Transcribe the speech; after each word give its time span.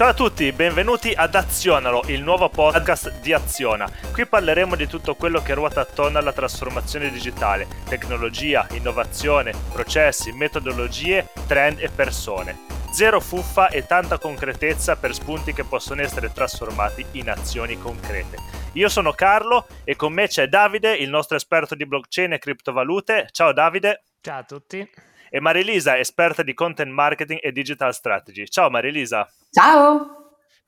Ciao 0.00 0.08
a 0.08 0.14
tutti, 0.14 0.50
benvenuti 0.52 1.12
ad 1.14 1.34
Azionalo, 1.34 2.04
il 2.06 2.22
nuovo 2.22 2.48
podcast 2.48 3.20
di 3.20 3.34
Aziona. 3.34 3.86
Qui 4.10 4.24
parleremo 4.24 4.74
di 4.74 4.86
tutto 4.86 5.14
quello 5.14 5.42
che 5.42 5.52
ruota 5.52 5.82
attorno 5.82 6.16
alla 6.16 6.32
trasformazione 6.32 7.10
digitale, 7.10 7.66
tecnologia, 7.86 8.66
innovazione, 8.70 9.52
processi, 9.70 10.32
metodologie, 10.32 11.28
trend 11.46 11.80
e 11.80 11.90
persone. 11.90 12.60
Zero 12.90 13.20
fuffa 13.20 13.68
e 13.68 13.84
tanta 13.84 14.16
concretezza 14.16 14.96
per 14.96 15.12
spunti 15.12 15.52
che 15.52 15.64
possono 15.64 16.00
essere 16.00 16.32
trasformati 16.32 17.04
in 17.12 17.28
azioni 17.28 17.78
concrete. 17.78 18.38
Io 18.72 18.88
sono 18.88 19.12
Carlo 19.12 19.66
e 19.84 19.96
con 19.96 20.14
me 20.14 20.28
c'è 20.28 20.46
Davide, 20.46 20.94
il 20.94 21.10
nostro 21.10 21.36
esperto 21.36 21.74
di 21.74 21.84
blockchain 21.84 22.32
e 22.32 22.38
criptovalute. 22.38 23.28
Ciao 23.32 23.52
Davide. 23.52 24.04
Ciao 24.22 24.38
a 24.38 24.44
tutti 24.44 25.09
e 25.30 25.40
Marilisa, 25.40 25.98
esperta 25.98 26.42
di 26.42 26.54
content 26.54 26.90
marketing 26.90 27.38
e 27.42 27.52
digital 27.52 27.92
strategy. 27.94 28.48
Ciao 28.48 28.68
Marilisa. 28.68 29.26
Ciao. 29.50 30.19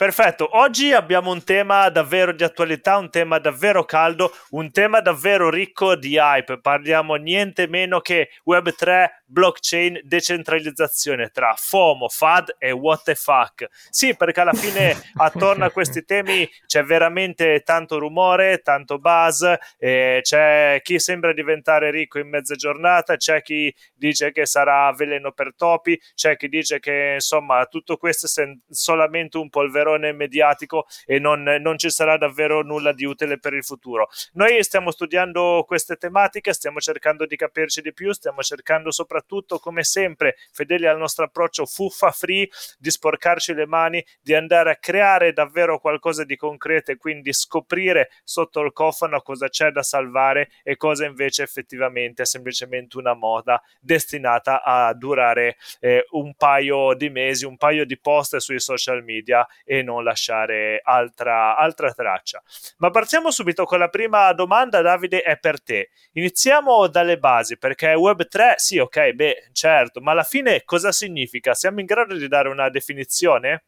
Perfetto, 0.02 0.58
oggi 0.58 0.92
abbiamo 0.92 1.30
un 1.30 1.44
tema 1.44 1.88
davvero 1.88 2.32
di 2.32 2.42
attualità, 2.42 2.96
un 2.96 3.08
tema 3.08 3.38
davvero 3.38 3.84
caldo, 3.84 4.32
un 4.50 4.72
tema 4.72 5.00
davvero 5.00 5.48
ricco 5.48 5.94
di 5.94 6.16
hype. 6.16 6.58
Parliamo 6.58 7.14
niente 7.14 7.68
meno 7.68 8.00
che 8.00 8.30
Web3, 8.44 9.06
blockchain, 9.26 10.00
decentralizzazione 10.02 11.28
tra 11.28 11.54
FOMO, 11.56 12.08
FAD 12.08 12.56
e 12.58 12.72
what 12.72 13.04
the 13.04 13.14
fuck. 13.14 13.68
Sì, 13.90 14.16
perché 14.16 14.40
alla 14.40 14.52
fine 14.52 15.00
attorno 15.18 15.66
a 15.66 15.70
questi 15.70 16.04
temi 16.04 16.50
c'è 16.66 16.82
veramente 16.82 17.62
tanto 17.64 18.00
rumore, 18.00 18.58
tanto 18.58 18.98
buzz, 18.98 19.44
c'è 19.78 20.80
chi 20.82 20.98
sembra 20.98 21.32
diventare 21.32 21.92
ricco 21.92 22.18
in 22.18 22.28
mezza 22.28 22.56
giornata, 22.56 23.16
c'è 23.16 23.40
chi 23.40 23.72
dice 23.94 24.32
che 24.32 24.46
sarà 24.46 24.92
veleno 24.94 25.30
per 25.30 25.54
topi, 25.54 25.96
c'è 26.16 26.36
chi 26.36 26.48
dice 26.48 26.80
che 26.80 27.12
insomma 27.14 27.64
tutto 27.66 27.96
questo 27.96 28.26
è 28.26 28.52
solamente 28.68 29.38
un 29.38 29.48
polverone 29.48 29.90
polverone 29.92 30.12
mediatico 30.12 30.86
e 31.04 31.18
non, 31.18 31.42
non 31.42 31.78
ci 31.78 31.90
sarà 31.90 32.16
davvero 32.16 32.62
nulla 32.62 32.92
di 32.92 33.04
utile 33.04 33.38
per 33.38 33.54
il 33.54 33.64
futuro. 33.64 34.08
Noi 34.34 34.62
stiamo 34.62 34.90
studiando 34.90 35.64
queste 35.66 35.96
tematiche, 35.96 36.52
stiamo 36.52 36.80
cercando 36.80 37.26
di 37.26 37.36
capirci 37.36 37.80
di 37.80 37.92
più, 37.92 38.12
stiamo 38.12 38.42
cercando 38.42 38.90
soprattutto, 38.90 39.58
come 39.58 39.84
sempre, 39.84 40.36
fedeli 40.52 40.86
al 40.86 40.98
nostro 40.98 41.24
approccio 41.24 41.66
fuffa 41.66 42.10
free, 42.10 42.48
di 42.78 42.90
sporcarci 42.90 43.54
le 43.54 43.66
mani, 43.66 44.04
di 44.20 44.34
andare 44.34 44.70
a 44.70 44.76
creare 44.76 45.32
davvero 45.32 45.78
qualcosa 45.78 46.24
di 46.24 46.36
concreto 46.36 46.92
e 46.92 46.96
quindi 46.96 47.32
scoprire 47.32 48.10
sotto 48.24 48.60
il 48.60 48.72
cofano 48.72 49.20
cosa 49.20 49.48
c'è 49.48 49.70
da 49.70 49.82
salvare 49.82 50.50
e 50.62 50.76
cosa 50.76 51.04
invece 51.04 51.42
effettivamente 51.42 52.22
è 52.22 52.26
semplicemente 52.26 52.98
una 52.98 53.14
moda 53.14 53.62
destinata 53.80 54.62
a 54.62 54.92
durare 54.94 55.56
eh, 55.80 56.06
un 56.10 56.34
paio 56.34 56.94
di 56.94 57.10
mesi, 57.10 57.44
un 57.44 57.56
paio 57.56 57.84
di 57.84 57.98
post 57.98 58.36
sui 58.36 58.60
social 58.60 59.02
media 59.02 59.46
e 59.72 59.82
non 59.82 60.04
lasciare 60.04 60.82
altra, 60.84 61.56
altra 61.56 61.94
traccia. 61.94 62.42
Ma 62.76 62.90
partiamo 62.90 63.30
subito 63.30 63.64
con 63.64 63.78
la 63.78 63.88
prima 63.88 64.30
domanda, 64.34 64.82
Davide, 64.82 65.22
è 65.22 65.38
per 65.38 65.62
te. 65.62 65.88
Iniziamo 66.12 66.88
dalle 66.88 67.16
basi, 67.16 67.56
perché 67.56 67.94
Web3, 67.94 68.56
sì, 68.56 68.76
ok, 68.76 69.12
beh, 69.12 69.48
certo, 69.52 70.02
ma 70.02 70.10
alla 70.10 70.24
fine 70.24 70.62
cosa 70.64 70.92
significa? 70.92 71.54
Siamo 71.54 71.80
in 71.80 71.86
grado 71.86 72.14
di 72.16 72.28
dare 72.28 72.50
una 72.50 72.68
definizione? 72.68 73.64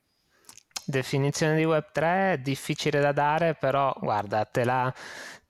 Definizione 0.85 1.57
di 1.57 1.65
Web3 1.65 2.33
è 2.33 2.39
difficile 2.39 3.01
da 3.01 3.13
dare, 3.13 3.55
però 3.55 3.97
guarda, 3.99 4.45
te 4.45 4.65
la, 4.65 4.93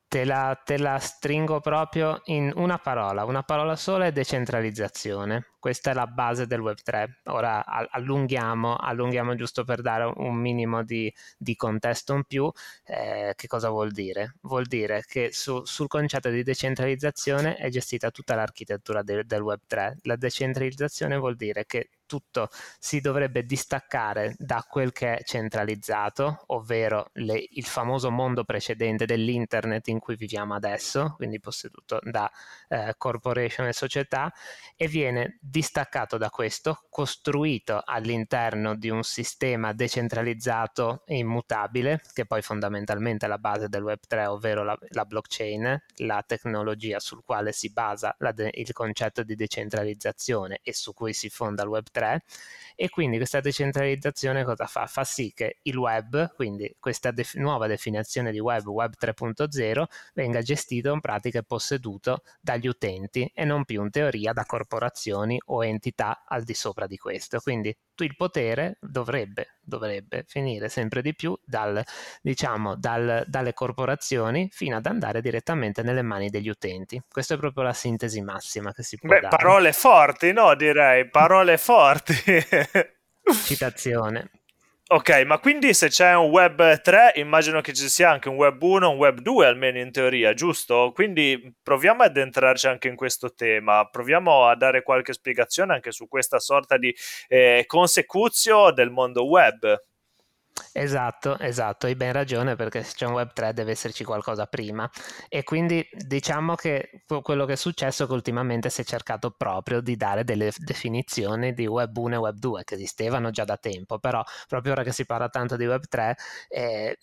te 0.07 0.25
la, 0.25 0.57
te 0.65 0.79
la 0.79 1.01
stringo 1.01 1.59
proprio 1.59 2.21
in 2.27 2.53
una 2.55 2.79
parola, 2.79 3.25
una 3.25 3.43
parola 3.43 3.75
sola 3.75 4.07
è 4.07 4.13
decentralizzazione. 4.13 5.54
Questa 5.65 5.93
è 5.93 5.95
la 5.95 6.07
base 6.07 6.47
del 6.47 6.61
Web3. 6.61 7.21
Ora 7.29 7.65
allunghiamo, 7.65 8.77
allunghiamo 8.77 9.35
giusto 9.35 9.65
per 9.65 9.81
dare 9.81 10.13
un 10.17 10.35
minimo 10.35 10.83
di, 10.83 11.11
di 11.39 11.57
contesto 11.57 12.13
in 12.13 12.25
più. 12.25 12.53
Eh, 12.85 13.33
che 13.35 13.47
cosa 13.47 13.71
vuol 13.71 13.91
dire? 13.91 14.35
Vuol 14.43 14.67
dire 14.67 15.05
che 15.07 15.31
su, 15.33 15.65
sul 15.65 15.89
concetto 15.89 16.29
di 16.29 16.43
decentralizzazione 16.43 17.57
è 17.57 17.71
gestita 17.71 18.11
tutta 18.11 18.35
l'architettura 18.35 19.01
de, 19.03 19.25
del 19.25 19.41
Web3. 19.41 20.01
La 20.03 20.17
decentralizzazione 20.17 21.17
vuol 21.17 21.35
dire 21.35 21.65
che 21.65 21.89
tutto 22.07 22.49
si 22.79 23.01
dovrebbe 23.01 23.45
distaccare 23.45 24.35
da 24.39 24.65
quel 24.69 24.93
che 24.93 25.17
è 25.17 25.23
centralizzato, 25.25 26.45
ovvero 26.49 27.11
le, 27.15 27.45
il 27.51 27.65
famoso 27.65 28.11
mondo 28.11 28.45
precedente 28.45 29.07
dell'internet 29.07 29.89
in 29.89 29.99
cui 29.99 30.17
viviamo 30.17 30.55
adesso, 30.55 31.15
quindi 31.17 31.41
posseduto 31.41 31.99
da 32.03 32.31
eh, 32.69 32.95
corporation 32.97 33.67
e 33.67 33.73
società, 33.73 34.33
e 34.77 34.87
viene 34.87 35.39
distaccato 35.55 36.19
da 36.19 36.31
questo, 36.31 36.83
costruito 36.91 37.81
all'interno 37.85 38.75
di 38.75 38.91
un 38.91 39.05
sistema 39.05 39.73
decentralizzato 39.73 41.05
e 41.07 41.19
immutabile, 41.19 42.01
che 42.13 42.27
poi 42.27 42.43
fondamentalmente 42.43 43.27
è 43.27 43.29
la 43.29 43.39
base 43.39 43.69
del 43.69 43.85
Web3, 43.85 44.27
ovvero 44.27 44.65
la, 44.65 44.77
la 44.89 45.05
blockchain, 45.05 45.81
la 45.99 46.25
tecnologia 46.27 46.99
sul 46.99 47.23
quale 47.25 47.53
si 47.53 47.71
basa 47.71 48.17
de- 48.35 48.51
il 48.53 48.73
concetto 48.73 49.23
di 49.23 49.37
decentralizzazione 49.37 50.59
e 50.61 50.75
su 50.75 50.93
cui 50.93 51.13
si 51.13 51.29
fonda 51.29 51.63
il 51.63 51.69
Web3 51.69 52.19
e 52.75 52.89
quindi 52.89 53.19
questa 53.19 53.39
decentralizzazione 53.39 54.43
cosa 54.43 54.67
fa? 54.67 54.87
Fa 54.87 55.05
sì 55.05 55.33
che 55.33 55.59
il 55.63 55.77
web, 55.77 56.35
quindi 56.35 56.75
questa 56.81 57.13
def- 57.13 57.37
nuova 57.37 57.69
definizione 57.69 58.33
di 58.33 58.41
web, 58.41 58.67
web 58.67 58.95
3.0, 58.99 59.85
venga 60.15 60.43
gestito 60.43 60.93
in 60.93 60.99
pratica 60.99 61.39
e 61.39 61.45
posseduto 61.45 62.25
dagli 62.41 62.67
utenti 62.67 63.31
e 63.33 63.45
non 63.45 63.65
più 63.65 63.85
in 63.85 63.91
teoria 63.91 64.33
da 64.33 64.45
corporazioni 64.45 65.41
o 65.47 65.65
entità 65.65 66.25
al 66.27 66.45
di 66.45 66.55
sopra 66.55 66.87
di 66.87 66.97
questo. 66.97 67.41
Quindi 67.41 67.75
il 67.97 68.17
potere 68.17 68.79
dovrebbe, 68.81 69.57
dovrebbe 69.61 70.25
finire 70.27 70.69
sempre 70.69 71.03
di 71.03 71.15
più 71.15 71.39
dal, 71.45 71.83
diciamo, 72.21 72.77
dal, 72.77 73.25
dalle 73.27 73.53
corporazioni 73.53 74.49
fino 74.51 74.77
ad 74.77 74.87
andare 74.87 75.21
direttamente 75.21 75.83
nelle 75.83 76.03
mani 76.03 76.29
degli 76.29 76.49
utenti. 76.49 77.01
Questa 77.09 77.35
è 77.35 77.39
proprio 77.39 77.65
la 77.65 77.73
sintesi 77.73 78.21
massima 78.21 78.73
che 78.73 78.83
si 78.83 78.99
può 78.99 79.09
Beh, 79.09 79.21
dare. 79.21 79.37
parole 79.37 79.73
forti, 79.73 80.33
no? 80.33 80.55
Direi, 80.55 81.09
parole 81.09 81.57
forti. 81.59 82.15
Citazione. 83.45 84.31
Ok, 84.87 85.23
ma 85.25 85.39
quindi 85.39 85.73
se 85.73 85.89
c'è 85.89 86.15
un 86.15 86.29
web 86.29 86.83
3, 86.83 87.13
immagino 87.15 87.63
che 87.63 87.73
ci 87.73 87.89
sia 87.89 88.11
anche 88.11 88.29
un 88.29 88.37
web 88.37 88.61
1, 88.63 88.91
un 88.91 88.97
web 88.99 89.19
2 89.21 89.47
almeno 89.47 89.79
in 89.79 89.91
teoria, 89.91 90.35
giusto? 90.35 90.93
Quindi 90.95 91.57
proviamo 91.63 92.03
ad 92.03 92.15
entrarci 92.19 92.67
anche 92.67 92.89
in 92.89 92.95
questo 92.95 93.33
tema, 93.33 93.89
proviamo 93.89 94.45
a 94.47 94.55
dare 94.55 94.83
qualche 94.83 95.15
spiegazione 95.15 95.73
anche 95.73 95.91
su 95.91 96.07
questa 96.07 96.39
sorta 96.39 96.77
di 96.77 96.95
eh, 97.29 97.65
consecuzio 97.67 98.73
del 98.73 98.91
mondo 98.91 99.27
web. 99.27 99.75
Esatto, 100.73 101.37
esatto, 101.41 101.87
hai 101.87 101.97
ben 101.97 102.13
ragione 102.13 102.55
perché 102.55 102.83
se 102.85 102.95
c'è 102.95 103.07
un 103.07 103.13
web 103.15 103.33
3 103.33 103.53
deve 103.53 103.73
esserci 103.73 104.05
qualcosa 104.05 104.47
prima 104.47 104.89
e 105.29 105.43
quindi 105.43 105.85
diciamo 105.93 106.55
che 106.55 107.03
quello 107.23 107.45
che 107.45 107.55
è 107.55 107.57
successo 107.57 108.05
è 108.05 108.07
che 108.07 108.13
ultimamente 108.13 108.71
si 108.71 108.81
è 108.81 108.85
cercato 108.85 109.31
proprio 109.33 109.81
di 109.81 109.97
dare 109.97 110.23
delle 110.23 110.53
definizioni 110.59 111.55
di 111.55 111.67
web 111.67 111.97
1 111.97 112.15
e 112.15 112.19
web 112.19 112.37
2 112.39 112.63
che 112.65 112.75
esistevano 112.75 113.31
già 113.31 113.45
da 113.45 113.57
tempo, 113.57 113.99
però 113.99 114.23
proprio 114.47 114.73
ora 114.73 114.83
che 114.85 114.93
si 114.93 115.05
parla 115.05 115.29
tanto 115.29 115.57
di 115.57 115.67
web 115.67 115.83
3 115.89 116.17
eh, 116.49 116.97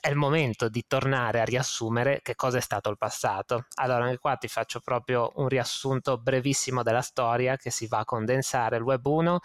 è 0.00 0.08
il 0.08 0.16
momento 0.16 0.68
di 0.70 0.84
tornare 0.86 1.40
a 1.40 1.44
riassumere 1.44 2.20
che 2.22 2.34
cosa 2.34 2.58
è 2.58 2.60
stato 2.62 2.88
il 2.90 2.96
passato. 2.96 3.66
Allora 3.74 4.04
anche 4.04 4.18
qua 4.18 4.36
ti 4.36 4.48
faccio 4.48 4.80
proprio 4.80 5.32
un 5.36 5.48
riassunto 5.48 6.16
brevissimo 6.18 6.82
della 6.82 7.02
storia 7.02 7.56
che 7.56 7.70
si 7.70 7.86
va 7.86 7.98
a 7.98 8.04
condensare. 8.04 8.76
Il 8.76 8.82
web 8.82 9.04
1 9.06 9.40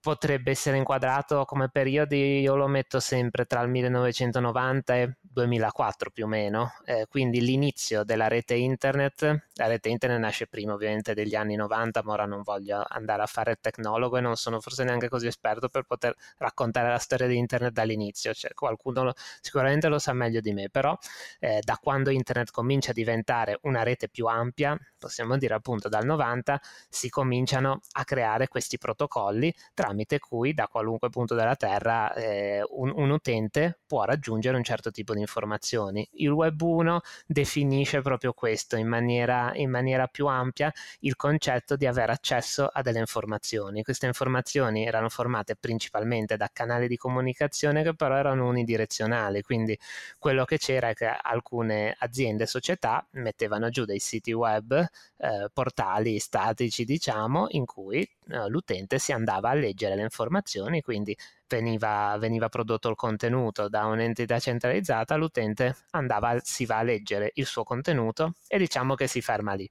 potrebbe 0.00 0.52
essere 0.52 0.76
inquadrato 0.76 1.44
come 1.44 1.68
periodi, 1.70 2.40
io 2.40 2.54
lo 2.56 2.68
metto 2.68 3.00
sempre 3.00 3.44
tra 3.44 3.60
il 3.62 3.68
1990 3.68 4.96
e 4.96 5.16
2004 5.20 6.10
più 6.10 6.24
o 6.24 6.28
meno, 6.28 6.72
eh, 6.84 7.06
quindi 7.08 7.40
l'inizio 7.40 8.04
della 8.04 8.28
rete 8.28 8.54
internet, 8.54 9.46
la 9.54 9.66
rete 9.66 9.88
internet 9.88 10.18
nasce 10.20 10.46
prima 10.46 10.72
ovviamente 10.72 11.14
degli 11.14 11.34
anni 11.34 11.56
90, 11.56 12.02
ma 12.04 12.12
ora 12.12 12.26
non 12.26 12.42
voglio 12.42 12.84
andare 12.88 13.22
a 13.22 13.26
fare 13.26 13.52
il 13.52 13.58
tecnologo 13.60 14.16
e 14.16 14.20
non 14.20 14.36
sono 14.36 14.60
forse 14.60 14.84
neanche 14.84 15.08
così 15.08 15.26
esperto 15.26 15.68
per 15.68 15.82
poter 15.84 16.14
raccontare 16.38 16.88
la 16.88 16.98
storia 16.98 17.26
di 17.26 17.36
internet 17.36 17.72
dall'inizio, 17.72 18.32
cioè, 18.34 18.52
qualcuno 18.54 19.04
lo, 19.04 19.14
sicuramente 19.40 19.88
lo 19.88 19.98
sa 19.98 20.12
meglio 20.12 20.40
di 20.40 20.52
me, 20.52 20.68
però 20.70 20.96
eh, 21.40 21.60
da 21.62 21.78
quando 21.80 22.10
internet 22.10 22.50
comincia 22.50 22.90
a 22.90 22.94
diventare 22.94 23.58
una 23.62 23.82
rete 23.82 24.08
più 24.08 24.26
ampia, 24.26 24.76
possiamo 24.98 25.36
dire 25.36 25.54
appunto 25.54 25.88
dal 25.88 26.04
90, 26.04 26.60
si 26.88 27.08
cominciano 27.08 27.80
a 27.92 28.04
creare 28.04 28.48
questi 28.48 28.78
protocolli 28.78 29.54
tramite 29.88 30.18
cui 30.18 30.52
da 30.52 30.68
qualunque 30.68 31.08
punto 31.08 31.34
della 31.34 31.56
Terra 31.56 32.12
eh, 32.12 32.62
un, 32.68 32.92
un 32.94 33.10
utente 33.10 33.78
può 33.86 34.04
raggiungere 34.04 34.56
un 34.56 34.62
certo 34.62 34.90
tipo 34.90 35.14
di 35.14 35.20
informazioni. 35.20 36.06
Il 36.12 36.30
Web 36.30 36.60
1 36.60 37.00
definisce 37.26 38.02
proprio 38.02 38.32
questo 38.34 38.76
in 38.76 38.86
maniera, 38.86 39.50
in 39.54 39.70
maniera 39.70 40.06
più 40.06 40.26
ampia 40.26 40.70
il 41.00 41.16
concetto 41.16 41.76
di 41.76 41.86
avere 41.86 42.12
accesso 42.12 42.68
a 42.70 42.82
delle 42.82 42.98
informazioni. 42.98 43.82
Queste 43.82 44.06
informazioni 44.06 44.84
erano 44.84 45.08
formate 45.08 45.56
principalmente 45.56 46.36
da 46.36 46.50
canali 46.52 46.86
di 46.86 46.96
comunicazione 46.96 47.82
che 47.82 47.94
però 47.94 48.16
erano 48.16 48.46
unidirezionali, 48.48 49.40
quindi 49.42 49.78
quello 50.18 50.44
che 50.44 50.58
c'era 50.58 50.90
è 50.90 50.94
che 50.94 51.06
alcune 51.06 51.94
aziende 51.98 52.44
e 52.44 52.46
società 52.46 53.06
mettevano 53.12 53.70
giù 53.70 53.84
dei 53.86 53.98
siti 53.98 54.32
web, 54.32 54.86
eh, 55.16 55.48
portali 55.52 56.18
statici 56.18 56.84
diciamo, 56.84 57.46
in 57.50 57.64
cui 57.64 58.00
eh, 58.02 58.48
l'utente 58.48 58.98
si 58.98 59.12
andava 59.12 59.50
a 59.50 59.54
leggere 59.54 59.77
le 59.94 60.02
informazioni, 60.02 60.82
quindi 60.82 61.16
veniva, 61.48 62.16
veniva, 62.18 62.48
prodotto 62.48 62.88
il 62.88 62.96
contenuto 62.96 63.68
da 63.68 63.86
un'entità 63.86 64.38
centralizzata, 64.38 65.16
l'utente 65.16 65.76
andava, 65.90 66.38
si 66.42 66.66
va 66.66 66.78
a 66.78 66.82
leggere 66.82 67.30
il 67.34 67.46
suo 67.46 67.64
contenuto 67.64 68.34
e 68.46 68.58
diciamo 68.58 68.94
che 68.94 69.06
si 69.06 69.20
ferma 69.20 69.54
lì. 69.54 69.68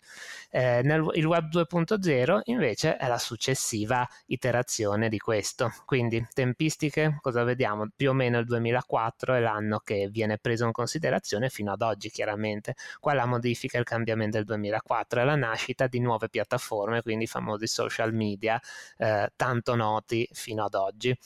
Eh, 0.49 0.81
nel, 0.83 1.07
il 1.13 1.25
web 1.25 1.49
2.0 1.49 2.41
invece 2.45 2.97
è 2.97 3.07
la 3.07 3.17
successiva 3.17 4.07
iterazione 4.27 5.09
di 5.09 5.17
questo, 5.17 5.71
quindi 5.85 6.25
tempistiche, 6.33 7.17
cosa 7.21 7.43
vediamo? 7.43 7.87
Più 7.95 8.09
o 8.09 8.13
meno 8.13 8.39
il 8.39 8.45
2004 8.45 9.35
è 9.35 9.39
l'anno 9.39 9.79
che 9.79 10.07
viene 10.09 10.37
preso 10.37 10.65
in 10.65 10.71
considerazione 10.71 11.49
fino 11.49 11.71
ad 11.71 11.81
oggi 11.81 12.09
chiaramente. 12.09 12.75
Qua 12.99 13.13
la 13.13 13.25
modifica 13.25 13.77
e 13.77 13.81
il 13.81 13.85
cambiamento 13.85 14.37
del 14.37 14.45
2004 14.45 15.21
è 15.21 15.23
la 15.23 15.35
nascita 15.35 15.87
di 15.87 15.99
nuove 15.99 16.29
piattaforme, 16.29 17.01
quindi 17.01 17.25
i 17.25 17.27
famosi 17.27 17.67
social 17.67 18.13
media, 18.13 18.59
eh, 18.97 19.29
tanto 19.35 19.75
noti 19.75 20.27
fino 20.31 20.63
ad 20.65 20.73
oggi. 20.75 21.17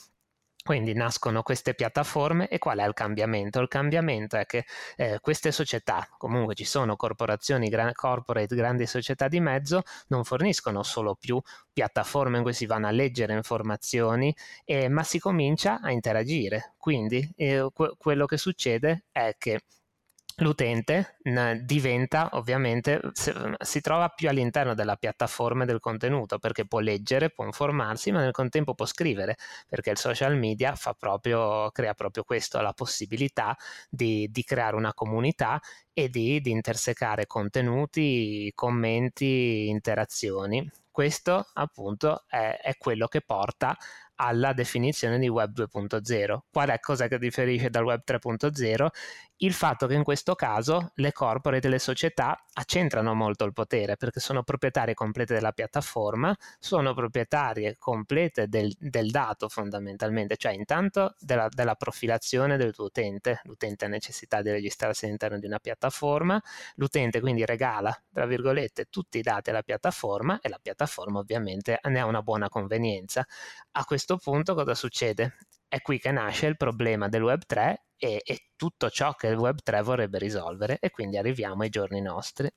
Quindi 0.71 0.93
nascono 0.93 1.43
queste 1.43 1.73
piattaforme 1.73 2.47
e 2.47 2.57
qual 2.57 2.77
è 2.77 2.87
il 2.87 2.93
cambiamento? 2.93 3.59
Il 3.59 3.67
cambiamento 3.67 4.37
è 4.37 4.45
che 4.45 4.63
eh, 4.95 5.19
queste 5.19 5.51
società, 5.51 6.07
comunque 6.17 6.55
ci 6.55 6.63
sono 6.63 6.95
corporazioni, 6.95 7.67
gran, 7.67 7.91
corporate, 7.91 8.55
grandi 8.55 8.85
società 8.87 9.27
di 9.27 9.41
mezzo, 9.41 9.81
non 10.07 10.23
forniscono 10.23 10.81
solo 10.81 11.15
più 11.15 11.41
piattaforme 11.73 12.37
in 12.37 12.43
cui 12.43 12.53
si 12.53 12.65
vanno 12.67 12.87
a 12.87 12.91
leggere 12.91 13.33
informazioni, 13.33 14.33
eh, 14.63 14.87
ma 14.87 15.03
si 15.03 15.19
comincia 15.19 15.81
a 15.81 15.91
interagire. 15.91 16.75
Quindi 16.77 17.29
eh, 17.35 17.67
que- 17.73 17.95
quello 17.97 18.25
che 18.25 18.37
succede 18.37 19.07
è 19.11 19.35
che 19.37 19.59
l'utente 20.41 21.17
diventa 21.61 22.29
ovviamente 22.33 22.99
si 23.13 23.81
trova 23.81 24.09
più 24.09 24.27
all'interno 24.27 24.73
della 24.73 24.95
piattaforma 24.95 25.65
del 25.65 25.79
contenuto 25.79 26.39
perché 26.39 26.65
può 26.65 26.79
leggere, 26.79 27.29
può 27.29 27.45
informarsi, 27.45 28.11
ma 28.11 28.21
nel 28.21 28.31
contempo 28.31 28.73
può 28.73 28.85
scrivere 28.85 29.37
perché 29.67 29.91
il 29.91 29.97
social 29.97 30.35
media 30.37 30.75
proprio, 30.97 31.69
crea 31.71 31.93
proprio 31.93 32.23
questo, 32.23 32.59
la 32.59 32.73
possibilità 32.73 33.55
di, 33.89 34.27
di 34.31 34.43
creare 34.43 34.75
una 34.75 34.93
comunità 34.93 35.59
e 35.93 36.09
di, 36.09 36.41
di 36.41 36.51
intersecare 36.51 37.27
contenuti, 37.27 38.51
commenti, 38.55 39.67
interazioni. 39.69 40.69
Questo 40.89 41.47
appunto 41.53 42.25
è, 42.27 42.59
è 42.61 42.75
quello 42.77 43.07
che 43.07 43.21
porta 43.21 43.77
alla 44.15 44.53
definizione 44.53 45.17
di 45.17 45.27
Web 45.27 45.53
2.0. 45.53 46.39
Qual 46.51 46.69
è 46.69 46.79
cosa 46.79 47.07
che 47.07 47.17
differisce 47.17 47.69
dal 47.69 47.83
Web 47.83 48.01
3.0? 48.05 48.87
Il 49.43 49.53
fatto 49.53 49.87
che 49.87 49.95
in 49.95 50.03
questo 50.03 50.35
caso 50.35 50.91
le 50.95 51.11
corporate 51.11 51.65
e 51.65 51.69
le 51.69 51.79
società 51.79 52.45
accentrano 52.53 53.15
molto 53.15 53.43
il 53.43 53.53
potere 53.53 53.97
perché 53.97 54.19
sono 54.19 54.43
proprietarie 54.43 54.93
complete 54.93 55.33
della 55.33 55.51
piattaforma, 55.51 56.35
sono 56.59 56.93
proprietarie 56.93 57.75
complete 57.79 58.47
del, 58.47 58.71
del 58.77 59.09
dato 59.09 59.49
fondamentalmente, 59.49 60.37
cioè 60.37 60.53
intanto 60.53 61.15
della, 61.19 61.47
della, 61.49 61.73
profilazione 61.75 62.55
del 62.57 62.73
tuo 62.73 62.85
utente, 62.85 63.41
l'utente 63.45 63.85
ha 63.85 63.87
necessità 63.87 64.43
di 64.43 64.51
registrarsi 64.51 65.05
all'interno 65.05 65.39
di 65.39 65.47
una 65.47 65.59
piattaforma, 65.59 66.39
l'utente 66.75 67.19
quindi 67.19 67.43
regala, 67.43 67.95
tra 68.13 68.27
virgolette, 68.27 68.85
tutti 68.89 69.17
i 69.17 69.21
dati 69.21 69.49
alla 69.49 69.63
piattaforma 69.63 70.39
e 70.39 70.49
la 70.49 70.59
piattaforma 70.61 71.19
ovviamente 71.19 71.79
ne 71.83 71.99
ha 71.99 72.05
una 72.05 72.21
buona 72.21 72.47
convenienza. 72.47 73.25
A 73.71 73.85
questo 73.85 74.17
punto 74.17 74.53
cosa 74.53 74.75
succede? 74.75 75.35
È 75.73 75.79
qui 75.79 75.99
che 75.99 76.11
nasce 76.11 76.47
il 76.47 76.57
problema 76.57 77.07
del 77.07 77.23
Web 77.23 77.45
3 77.45 77.85
e, 77.95 78.21
e 78.25 78.47
tutto 78.57 78.89
ciò 78.89 79.13
che 79.13 79.27
il 79.27 79.37
Web 79.37 79.59
3 79.63 79.81
vorrebbe 79.81 80.19
risolvere 80.19 80.79
e 80.79 80.89
quindi 80.89 81.15
arriviamo 81.15 81.61
ai 81.63 81.69
giorni 81.69 82.01
nostri. 82.01 82.51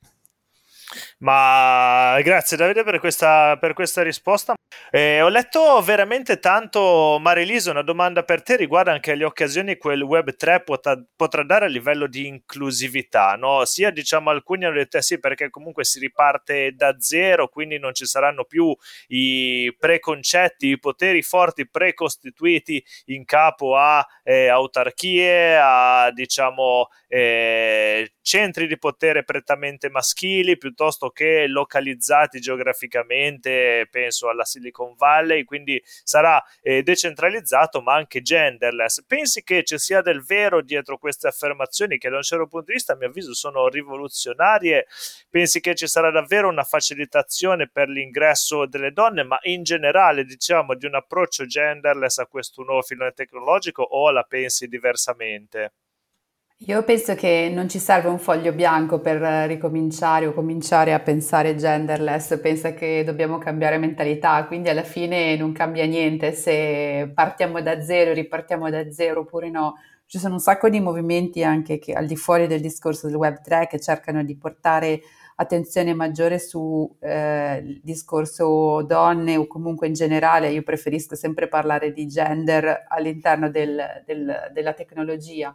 Ma 1.19 2.19
grazie 2.21 2.57
Davide 2.57 2.83
per 2.83 2.99
questa, 2.99 3.57
per 3.59 3.73
questa 3.73 4.01
risposta. 4.01 4.55
Eh, 4.91 5.21
ho 5.21 5.29
letto 5.29 5.81
veramente 5.81 6.39
tanto, 6.39 7.17
Marilisa, 7.19 7.71
una 7.71 7.81
domanda 7.81 8.23
per 8.23 8.41
te 8.43 8.55
riguarda 8.55 8.91
anche 8.91 9.15
le 9.15 9.25
occasioni 9.25 9.77
che 9.77 9.91
il 9.91 10.01
Web 10.01 10.35
3 10.35 10.63
potrà, 10.63 11.01
potrà 11.15 11.43
dare 11.43 11.65
a 11.65 11.67
livello 11.67 12.07
di 12.07 12.27
inclusività, 12.27 13.35
no? 13.35 13.65
sia 13.65 13.89
diciamo 13.89 14.29
alcuni 14.29 14.65
hanno 14.65 14.75
detto 14.75 14.97
eh 14.97 15.01
sì 15.01 15.19
perché 15.19 15.49
comunque 15.49 15.83
si 15.83 15.99
riparte 15.99 16.73
da 16.75 16.95
zero, 16.99 17.49
quindi 17.49 17.77
non 17.77 17.93
ci 17.93 18.05
saranno 18.05 18.45
più 18.45 18.75
i 19.07 19.75
preconcetti, 19.77 20.67
i 20.67 20.79
poteri 20.79 21.21
forti 21.21 21.67
precostituiti 21.67 22.83
in 23.05 23.25
capo 23.25 23.75
a 23.75 24.05
eh, 24.23 24.47
autarchie, 24.47 25.57
a 25.57 26.11
diciamo 26.11 26.87
eh, 27.07 28.13
centri 28.21 28.67
di 28.67 28.77
potere 28.77 29.23
prettamente 29.23 29.89
maschili 29.89 30.57
piuttosto 30.57 30.84
che 31.09 31.47
localizzati 31.47 32.39
geograficamente, 32.39 33.87
penso 33.89 34.29
alla 34.29 34.45
Silicon 34.45 34.95
Valley, 34.95 35.43
quindi 35.43 35.81
sarà 35.83 36.43
eh, 36.61 36.83
decentralizzato 36.83 37.81
ma 37.81 37.95
anche 37.95 38.21
genderless. 38.21 39.03
Pensi 39.05 39.43
che 39.43 39.63
ci 39.63 39.77
sia 39.77 40.01
del 40.01 40.23
vero 40.23 40.61
dietro 40.61 40.97
queste 40.97 41.27
affermazioni 41.27 41.97
che 41.97 42.09
da 42.09 42.17
un 42.17 42.23
certo 42.23 42.47
punto 42.47 42.67
di 42.67 42.73
vista 42.73 42.93
a 42.93 42.95
mio 42.95 43.07
avviso 43.07 43.33
sono 43.33 43.67
rivoluzionarie? 43.67 44.87
Pensi 45.29 45.59
che 45.59 45.75
ci 45.75 45.87
sarà 45.87 46.11
davvero 46.11 46.47
una 46.49 46.63
facilitazione 46.63 47.69
per 47.69 47.89
l'ingresso 47.89 48.65
delle 48.65 48.91
donne, 48.91 49.23
ma 49.23 49.39
in 49.43 49.63
generale 49.63 50.23
diciamo 50.23 50.75
di 50.75 50.85
un 50.85 50.95
approccio 50.95 51.45
genderless 51.45 52.19
a 52.19 52.27
questo 52.27 52.63
nuovo 52.63 52.81
filone 52.81 53.11
tecnologico 53.11 53.81
o 53.83 54.11
la 54.11 54.23
pensi 54.23 54.67
diversamente? 54.67 55.73
Io 56.59 56.83
penso 56.85 57.15
che 57.15 57.51
non 57.53 57.67
ci 57.67 57.79
serve 57.79 58.07
un 58.07 58.17
foglio 58.17 58.53
bianco 58.53 58.99
per 59.01 59.17
ricominciare 59.47 60.25
o 60.25 60.33
cominciare 60.33 60.93
a 60.93 60.99
pensare 61.01 61.55
genderless, 61.55 62.39
penso 62.39 62.73
che 62.73 63.03
dobbiamo 63.03 63.37
cambiare 63.37 63.77
mentalità, 63.77 64.45
quindi 64.45 64.69
alla 64.69 64.83
fine 64.83 65.35
non 65.35 65.51
cambia 65.51 65.85
niente 65.85 66.31
se 66.31 67.11
partiamo 67.13 67.61
da 67.61 67.81
zero, 67.81 68.13
ripartiamo 68.13 68.69
da 68.69 68.89
zero 68.89 69.21
oppure 69.21 69.49
no. 69.49 69.75
Ci 70.05 70.17
sono 70.17 70.35
un 70.35 70.39
sacco 70.39 70.69
di 70.69 70.79
movimenti 70.79 71.43
anche 71.43 71.77
che, 71.77 71.91
al 71.91 72.05
di 72.05 72.15
fuori 72.15 72.47
del 72.47 72.61
discorso 72.61 73.07
del 73.07 73.17
Web 73.17 73.41
3 73.41 73.67
che 73.67 73.79
cercano 73.79 74.23
di 74.23 74.37
portare 74.37 75.01
attenzione 75.35 75.93
maggiore 75.93 76.39
sul 76.39 76.89
eh, 77.01 77.81
discorso 77.83 78.81
donne 78.83 79.35
o 79.35 79.45
comunque 79.45 79.87
in 79.87 79.93
generale, 79.93 80.51
io 80.51 80.63
preferisco 80.63 81.15
sempre 81.15 81.49
parlare 81.49 81.91
di 81.91 82.07
gender 82.07 82.85
all'interno 82.87 83.49
del, 83.49 84.03
del, 84.05 84.51
della 84.53 84.73
tecnologia 84.73 85.53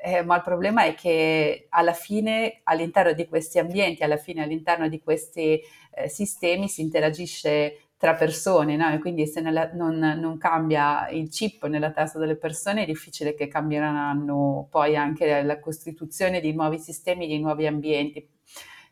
eh, 0.00 0.22
ma 0.22 0.36
il 0.36 0.42
problema 0.42 0.84
è 0.84 0.94
che 0.94 1.66
alla 1.70 1.92
fine 1.92 2.60
all'interno 2.62 3.12
di 3.12 3.26
questi 3.26 3.58
ambienti, 3.58 4.04
alla 4.04 4.16
fine 4.16 4.44
all'interno 4.44 4.88
di 4.88 5.00
questi 5.00 5.60
eh, 5.94 6.08
sistemi 6.08 6.68
si 6.68 6.82
interagisce 6.82 7.88
tra 7.98 8.14
persone, 8.14 8.76
no? 8.76 8.92
E 8.92 9.00
quindi 9.00 9.26
se 9.26 9.40
nella, 9.40 9.70
non, 9.74 9.98
non, 9.98 10.38
cambia 10.38 11.08
il 11.08 11.28
chip 11.30 11.66
nella 11.66 11.90
testa 11.90 12.20
delle 12.20 12.36
persone 12.36 12.84
è 12.84 12.86
difficile 12.86 13.34
che 13.34 13.48
cambieranno 13.48 14.68
poi 14.70 14.96
anche 14.96 15.42
la 15.42 15.58
costituzione 15.58 16.40
di 16.40 16.52
nuovi 16.52 16.78
sistemi, 16.78 17.26
di 17.26 17.40
nuovi 17.40 17.66
ambienti. 17.66 18.24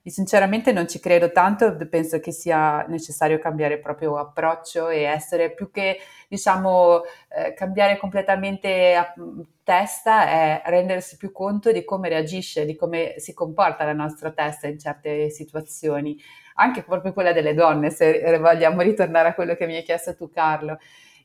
Io 0.02 0.12
sinceramente 0.12 0.72
non 0.72 0.88
ci 0.88 0.98
credo 0.98 1.30
tanto, 1.32 1.76
penso 1.88 2.18
che 2.20 2.32
sia 2.32 2.84
necessario 2.88 3.38
cambiare 3.38 3.78
proprio 3.78 4.18
approccio 4.18 4.88
e 4.88 5.02
essere 5.02 5.52
più 5.52 5.70
che, 5.70 5.98
diciamo, 6.28 7.02
eh, 7.28 7.52
cambiare 7.54 7.96
completamente 7.96 8.94
a, 8.94 9.12
testa 9.62 10.28
è 10.28 10.62
rendersi 10.66 11.16
più 11.16 11.32
conto 11.32 11.72
di 11.72 11.84
come 11.84 12.08
reagisce, 12.08 12.64
di 12.64 12.76
come 12.76 13.14
si 13.18 13.34
comporta 13.34 13.84
la 13.84 13.92
nostra 13.92 14.30
testa 14.30 14.68
in 14.68 14.78
certe 14.78 15.28
situazioni, 15.30 16.16
anche 16.54 16.82
proprio 16.82 17.12
quella 17.12 17.32
delle 17.32 17.52
donne, 17.54 17.90
se 17.90 18.38
vogliamo 18.38 18.80
ritornare 18.82 19.28
a 19.28 19.34
quello 19.34 19.56
che 19.56 19.66
mi 19.66 19.76
hai 19.76 19.82
chiesto 19.82 20.14
tu 20.14 20.30
Carlo. 20.30 20.78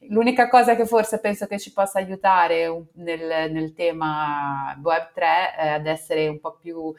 L'unica 0.10 0.50
cosa 0.50 0.75
che 0.75 0.88
forse 0.88 1.20
penso 1.20 1.46
che 1.46 1.60
ci 1.60 1.72
possa 1.72 2.00
aiutare 2.00 2.86
nel, 2.93 3.51
nel 3.51 3.74
tema 3.74 4.75
Web3 4.81 5.55
è 5.55 5.67
ad 5.67 5.86
essere 5.86 6.27
un 6.27 6.39
po' 6.39 6.58
più 6.60 6.91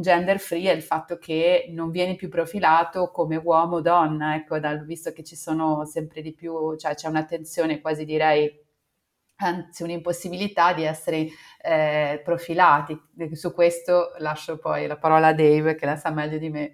gender 0.00 0.38
free 0.38 0.70
è 0.70 0.74
il 0.74 0.82
fatto 0.82 1.18
che 1.18 1.66
non 1.70 1.90
vieni 1.90 2.16
più 2.16 2.28
profilato 2.28 3.10
come 3.10 3.36
uomo 3.36 3.76
o 3.76 3.80
donna, 3.80 4.34
ecco, 4.34 4.58
dal, 4.58 4.84
visto 4.84 5.12
che 5.12 5.22
ci 5.22 5.36
sono 5.36 5.84
sempre 5.84 6.20
di 6.22 6.32
più, 6.34 6.76
cioè 6.76 6.94
c'è 6.94 7.08
un'attenzione 7.08 7.80
quasi 7.80 8.04
direi 8.04 8.62
anzi 9.36 9.82
un'impossibilità 9.82 10.72
di 10.72 10.84
essere 10.84 11.28
eh, 11.60 12.20
profilati. 12.24 12.98
Su 13.32 13.52
questo 13.52 14.12
lascio 14.18 14.58
poi 14.58 14.86
la 14.86 14.96
parola 14.96 15.28
a 15.28 15.34
Dave 15.34 15.74
che 15.74 15.86
la 15.86 15.96
sa 15.96 16.10
meglio 16.10 16.38
di 16.38 16.50
me. 16.50 16.72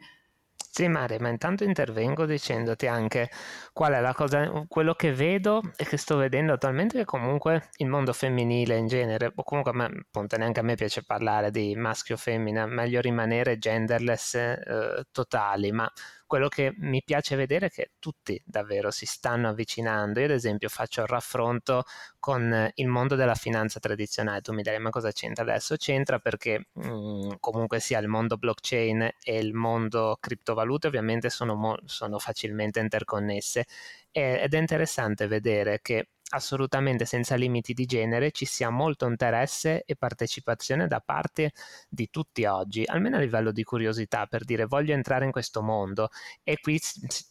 Sì, 0.72 0.86
Mare, 0.86 1.18
ma 1.18 1.28
intanto 1.28 1.64
intervengo 1.64 2.26
dicendoti 2.26 2.86
anche 2.86 3.28
qual 3.72 3.92
è 3.94 4.00
la 4.00 4.14
cosa, 4.14 4.64
quello 4.68 4.94
che 4.94 5.12
vedo 5.12 5.60
e 5.76 5.84
che 5.84 5.96
sto 5.96 6.16
vedendo 6.16 6.52
attualmente 6.52 6.96
che 6.98 7.04
comunque 7.04 7.70
il 7.78 7.88
mondo 7.88 8.12
femminile 8.12 8.76
in 8.76 8.86
genere, 8.86 9.32
o 9.34 9.42
comunque 9.42 9.72
a 9.72 9.74
me, 9.74 9.84
appunto 10.06 10.36
neanche 10.36 10.60
a 10.60 10.62
me 10.62 10.76
piace 10.76 11.02
parlare 11.02 11.50
di 11.50 11.74
maschio 11.74 12.14
o 12.14 12.18
femmina, 12.18 12.66
meglio 12.66 13.00
rimanere 13.00 13.58
genderless 13.58 14.34
eh, 14.34 15.04
totali, 15.10 15.72
ma 15.72 15.90
quello 16.30 16.46
che 16.46 16.72
mi 16.76 17.02
piace 17.04 17.34
vedere 17.34 17.66
è 17.66 17.70
che 17.70 17.90
tutti 17.98 18.40
davvero 18.46 18.92
si 18.92 19.04
stanno 19.04 19.48
avvicinando. 19.48 20.20
Io 20.20 20.26
ad 20.26 20.30
esempio 20.30 20.68
faccio 20.68 21.00
il 21.00 21.08
raffronto 21.08 21.82
con 22.20 22.70
il 22.72 22.86
mondo 22.86 23.16
della 23.16 23.34
finanza 23.34 23.80
tradizionale. 23.80 24.40
Tu 24.40 24.52
mi 24.52 24.62
direi 24.62 24.78
ma 24.78 24.90
cosa 24.90 25.10
c'entra 25.10 25.42
adesso? 25.42 25.74
C'entra 25.74 26.20
perché 26.20 26.68
mh, 26.72 26.86
mm, 26.88 27.30
comunque 27.40 27.80
sia 27.80 27.98
il 27.98 28.06
mondo 28.06 28.36
blockchain 28.36 29.10
e 29.24 29.38
il 29.38 29.54
mondo 29.54 30.18
criptovalute 30.20 30.86
ovviamente 30.86 31.30
sono, 31.30 31.56
mo- 31.56 31.78
sono 31.84 32.20
facilmente 32.20 32.78
interconnesse 32.78 33.66
ed 34.12 34.54
è 34.54 34.58
interessante 34.58 35.26
vedere 35.26 35.80
che 35.82 36.10
assolutamente 36.30 37.04
senza 37.04 37.34
limiti 37.34 37.72
di 37.72 37.86
genere 37.86 38.30
ci 38.30 38.44
sia 38.44 38.70
molto 38.70 39.06
interesse 39.06 39.82
e 39.84 39.96
partecipazione 39.96 40.86
da 40.86 41.00
parte 41.00 41.52
di 41.88 42.08
tutti 42.10 42.44
oggi, 42.44 42.84
almeno 42.86 43.16
a 43.16 43.20
livello 43.20 43.52
di 43.52 43.64
curiosità, 43.64 44.26
per 44.26 44.44
dire 44.44 44.66
voglio 44.66 44.92
entrare 44.92 45.24
in 45.24 45.32
questo 45.32 45.62
mondo. 45.62 46.08
E 46.42 46.58
qui 46.60 46.80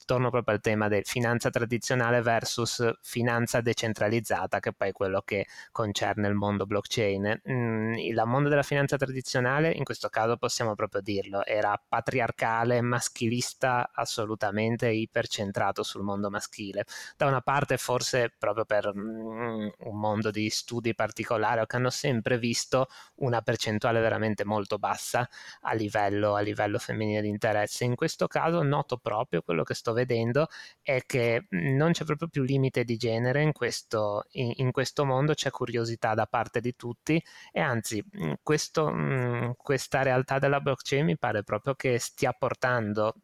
torno 0.06 0.30
proprio 0.30 0.56
al 0.56 0.62
tema 0.62 0.88
del 0.88 1.04
finanza 1.06 1.50
tradizionale 1.50 2.22
versus 2.22 2.92
finanza 3.02 3.62
decentralizzata, 3.62 4.60
che 4.60 4.74
poi 4.74 4.90
è 4.90 4.92
quello 4.92 5.22
che 5.22 5.46
concerne 5.72 6.28
il 6.28 6.36
mondo 6.36 6.66
blockchain. 6.66 7.42
Mm, 7.50 7.94
il 7.94 8.22
mondo 8.26 8.50
della 8.50 8.64
finanza 8.64 8.98
tradizionale, 8.98 9.72
in 9.72 9.84
questo 9.84 10.10
caso 10.10 10.38
possiamo 10.38 10.76
proprio 10.76 11.02
dirlo, 11.02 11.46
era 11.46 11.82
patriarcale, 11.88 12.82
maschilista, 12.82 13.92
assolutamente 13.94 14.90
ipercentrato 14.90 15.84
sul 15.84 16.04
mondo 16.04 16.30
maschile. 16.30 16.86
Da 17.18 17.28
una 17.28 17.42
parte 17.42 17.78
forse 17.78 18.34
proprio 18.38 18.66
per 18.66 18.89
mm, 18.96 19.68
un 19.78 20.00
mondo 20.00 20.32
di 20.32 20.50
studi 20.50 20.94
particolari 20.96 21.66
che 21.66 21.76
hanno 21.76 21.90
sempre 21.90 22.38
visto 22.38 22.88
una 23.16 23.42
percentuale 23.42 24.00
veramente 24.00 24.46
molto 24.46 24.78
bassa 24.78 25.28
a 25.62 25.74
livello, 25.74 26.36
a 26.36 26.42
livello 26.42 26.78
femminile 26.80 27.22
di 27.22 27.30
interesse. 27.30 27.84
In 27.86 27.96
questo 27.96 28.28
caso 28.28 28.62
noto 28.64 28.98
proprio 28.98 29.42
quello 29.42 29.64
che 29.64 29.74
sto 29.74 29.94
vedendo 29.94 30.48
è 30.82 31.02
che 31.06 31.46
non 31.50 31.92
c'è 31.92 32.06
proprio 32.06 32.28
più 32.28 32.44
limite 32.44 32.84
di 32.84 32.98
genere 32.98 33.42
in 33.42 33.52
questo, 33.52 34.26
in, 34.32 34.54
in 34.58 34.72
questo 34.72 35.06
mondo, 35.06 35.34
c'è 35.34 35.50
curiosità 35.50 36.14
da 36.14 36.26
parte 36.26 36.60
di 36.62 36.76
tutti 36.76 37.22
e 37.52 37.60
anzi 37.60 38.04
questo, 38.44 38.94
questa 39.58 40.02
realtà 40.02 40.40
della 40.40 40.60
blockchain 40.60 41.06
mi 41.06 41.18
pare 41.18 41.44
proprio 41.44 41.76
che 41.76 42.00
stia 42.00 42.34
portando 42.34 43.16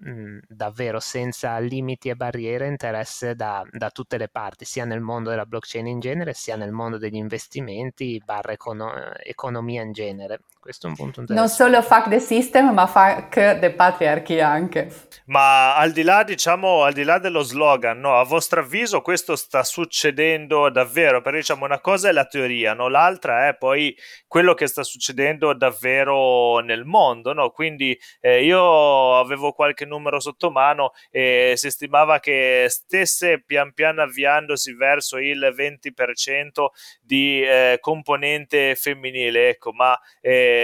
davvero 0.47 0.99
senza 0.99 1.57
limiti 1.59 2.09
e 2.09 2.15
barriere 2.15 2.67
interesse 2.67 3.35
da, 3.35 3.63
da, 3.71 3.89
tutte 3.89 4.17
le 4.17 4.27
parti, 4.27 4.65
sia 4.65 4.85
nel 4.85 5.01
mondo 5.01 5.29
della 5.29 5.45
blockchain 5.45 5.54
in 5.89 5.99
genere, 5.99 6.33
sia 6.33 6.55
nel 6.55 6.71
mondo 6.71 6.97
degli 6.97 7.15
investimenti, 7.15 8.21
barra 8.23 8.53
econo- 8.53 9.13
economia 9.17 9.81
in 9.81 9.91
genere. 9.91 10.41
Questo 10.65 10.87
è 10.87 10.89
un 10.89 10.95
punto 10.95 11.19
interessante. 11.19 11.63
Non 11.67 11.71
solo 11.71 11.83
fuck 11.83 12.09
the 12.09 12.19
system, 12.19 12.73
ma 12.73 12.87
fuck 12.87 13.59
the 13.59 13.69
patriarchy 13.69 14.39
anche. 14.39 14.91
Ma 15.25 15.75
al 15.75 15.91
di 15.91 16.01
là, 16.01 16.23
diciamo, 16.23 16.81
al 16.81 16.93
di 16.93 17.03
là 17.03 17.19
dello 17.19 17.43
slogan, 17.43 17.99
no, 17.99 18.17
a 18.17 18.23
vostro 18.23 18.61
avviso 18.61 19.01
questo 19.01 19.35
sta 19.35 19.63
succedendo 19.63 20.71
davvero? 20.71 21.21
Perché 21.21 21.37
diciamo 21.37 21.65
una 21.65 21.79
cosa 21.79 22.09
è 22.09 22.11
la 22.11 22.25
teoria, 22.25 22.73
no? 22.73 22.87
l'altra 22.87 23.47
è 23.47 23.55
poi 23.55 23.95
quello 24.27 24.55
che 24.55 24.65
sta 24.65 24.81
succedendo 24.81 25.53
davvero 25.53 26.57
nel 26.61 26.83
mondo, 26.83 27.33
no? 27.33 27.51
Quindi 27.51 27.95
eh, 28.19 28.43
io 28.43 29.19
avevo 29.19 29.51
qualche 29.51 29.85
numero 29.85 30.19
sotto 30.19 30.49
mano 30.49 30.93
e 31.11 31.53
si 31.57 31.69
stimava 31.69 32.19
che 32.19 32.65
stesse 32.69 33.43
pian 33.43 33.71
piano 33.73 34.01
avviandosi 34.01 34.73
verso 34.73 35.17
il 35.17 35.53
20% 35.55 36.65
di 37.01 37.41
eh, 37.43 37.77
componente 37.79 38.73
femminile, 38.73 39.49
ecco, 39.49 39.71
ma 39.71 39.95
eh, 40.21 40.54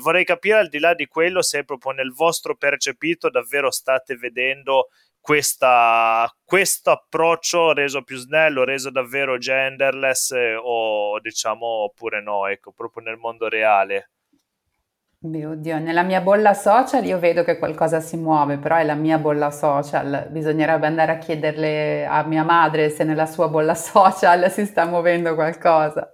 vorrei 0.00 0.24
capire 0.24 0.58
al 0.58 0.68
di 0.68 0.78
là 0.78 0.94
di 0.94 1.06
quello 1.06 1.42
se 1.42 1.64
proprio 1.64 1.92
nel 1.92 2.12
vostro 2.12 2.56
percepito 2.56 3.30
davvero 3.30 3.70
state 3.70 4.16
vedendo 4.16 4.88
questo 5.26 6.90
approccio 6.90 7.72
reso 7.72 8.02
più 8.02 8.16
snello, 8.16 8.62
reso 8.62 8.90
davvero 8.90 9.38
genderless 9.38 10.30
eh, 10.30 10.54
o 10.54 11.18
diciamo 11.20 11.66
oppure 11.66 12.22
no, 12.22 12.46
ecco, 12.46 12.70
proprio 12.70 13.02
nel 13.02 13.16
mondo 13.16 13.48
reale. 13.48 14.10
Mio 15.18 15.56
Dio, 15.56 15.78
nella 15.80 16.02
mia 16.04 16.20
bolla 16.20 16.54
social 16.54 17.04
io 17.04 17.18
vedo 17.18 17.42
che 17.42 17.58
qualcosa 17.58 18.00
si 18.00 18.16
muove, 18.16 18.58
però 18.58 18.76
è 18.76 18.84
la 18.84 18.94
mia 18.94 19.18
bolla 19.18 19.50
social. 19.50 20.28
Bisognerebbe 20.30 20.86
andare 20.86 21.12
a 21.12 21.18
chiederle 21.18 22.06
a 22.06 22.22
mia 22.24 22.44
madre 22.44 22.90
se 22.90 23.02
nella 23.02 23.26
sua 23.26 23.48
bolla 23.48 23.74
social 23.74 24.48
si 24.50 24.64
sta 24.64 24.84
muovendo 24.86 25.34
qualcosa. 25.34 26.12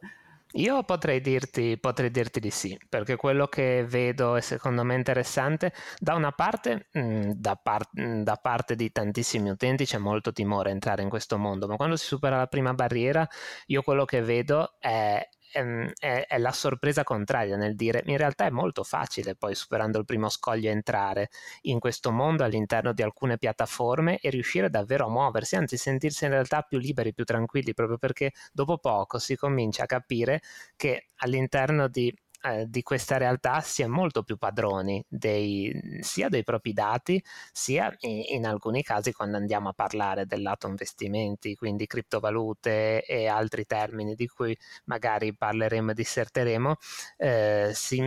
Io 0.54 0.82
potrei 0.84 1.20
dirti, 1.22 1.78
potrei 1.78 2.10
dirti 2.10 2.38
di 2.38 2.50
sì, 2.50 2.78
perché 2.88 3.16
quello 3.16 3.46
che 3.46 3.84
vedo 3.88 4.36
e 4.36 4.42
secondo 4.42 4.82
me 4.84 4.94
interessante, 4.94 5.72
da 5.98 6.14
una 6.14 6.30
parte, 6.32 6.88
mm, 6.98 7.30
da, 7.36 7.56
par- 7.56 7.88
mm, 7.98 8.22
da 8.22 8.36
parte 8.36 8.76
di 8.76 8.92
tantissimi 8.92 9.48
utenti 9.48 9.86
c'è 9.86 9.96
molto 9.96 10.30
timore 10.32 10.68
a 10.68 10.72
entrare 10.72 11.02
in 11.02 11.08
questo 11.08 11.38
mondo, 11.38 11.66
ma 11.66 11.76
quando 11.76 11.96
si 11.96 12.04
supera 12.06 12.36
la 12.36 12.46
prima 12.48 12.74
barriera, 12.74 13.26
io 13.66 13.80
quello 13.82 14.04
che 14.04 14.20
vedo 14.20 14.74
è 14.78 15.26
Ehm, 15.54 15.90
è, 15.98 16.24
è, 16.28 16.38
la 16.38 16.52
sorpresa 16.52 17.02
contraria 17.04 17.56
nel 17.56 17.74
dire 17.76 18.02
in 18.06 18.16
realtà 18.16 18.46
è 18.46 18.50
molto 18.50 18.82
facile 18.84 19.34
poi 19.36 19.54
superando 19.54 19.98
il 19.98 20.04
primo 20.04 20.28
scoglio 20.28 20.70
entrare 20.70 21.28
in 21.62 21.78
questo 21.78 22.10
mondo 22.10 22.44
all'interno 22.44 22.92
di 22.92 23.02
alcune 23.02 23.36
piattaforme 23.38 24.18
e 24.18 24.30
riuscire 24.30 24.70
davvero 24.70 25.06
a 25.06 25.10
muoversi, 25.10 25.56
anzi 25.56 25.76
sentirsi 25.76 26.24
in 26.24 26.30
realtà 26.30 26.62
più 26.62 26.78
liberi, 26.78 27.12
più 27.12 27.24
tranquilli, 27.24 27.74
proprio 27.74 27.98
perché 27.98 28.32
dopo 28.52 28.78
poco 28.78 29.18
si 29.18 29.36
comincia 29.36 29.82
a 29.84 29.86
capire 29.86 30.40
che 30.76 31.08
all'interno 31.16 31.88
di 31.88 32.12
eh, 32.42 32.66
di 32.68 32.82
questa 32.82 33.16
realtà 33.18 33.60
si 33.60 33.82
è 33.82 33.86
molto 33.86 34.22
più 34.22 34.36
padroni 34.36 35.04
dei, 35.08 35.98
sia 36.00 36.28
dei 36.28 36.42
propri 36.42 36.72
dati, 36.72 37.22
sia 37.52 37.94
in, 38.00 38.22
in, 38.28 38.46
alcuni 38.46 38.82
casi 38.82 39.12
quando 39.12 39.36
andiamo 39.36 39.68
a 39.68 39.72
parlare 39.72 40.26
del 40.26 40.42
lato 40.42 40.66
investimenti, 40.66 41.54
quindi 41.54 41.86
criptovalute 41.86 43.04
e 43.04 43.26
altri 43.26 43.64
termini 43.66 44.14
di 44.14 44.26
cui 44.26 44.56
magari 44.84 45.34
parleremo 45.34 45.92
e 45.92 45.94
disserteremo, 45.94 46.76
eh, 47.18 47.70
si, 47.74 48.02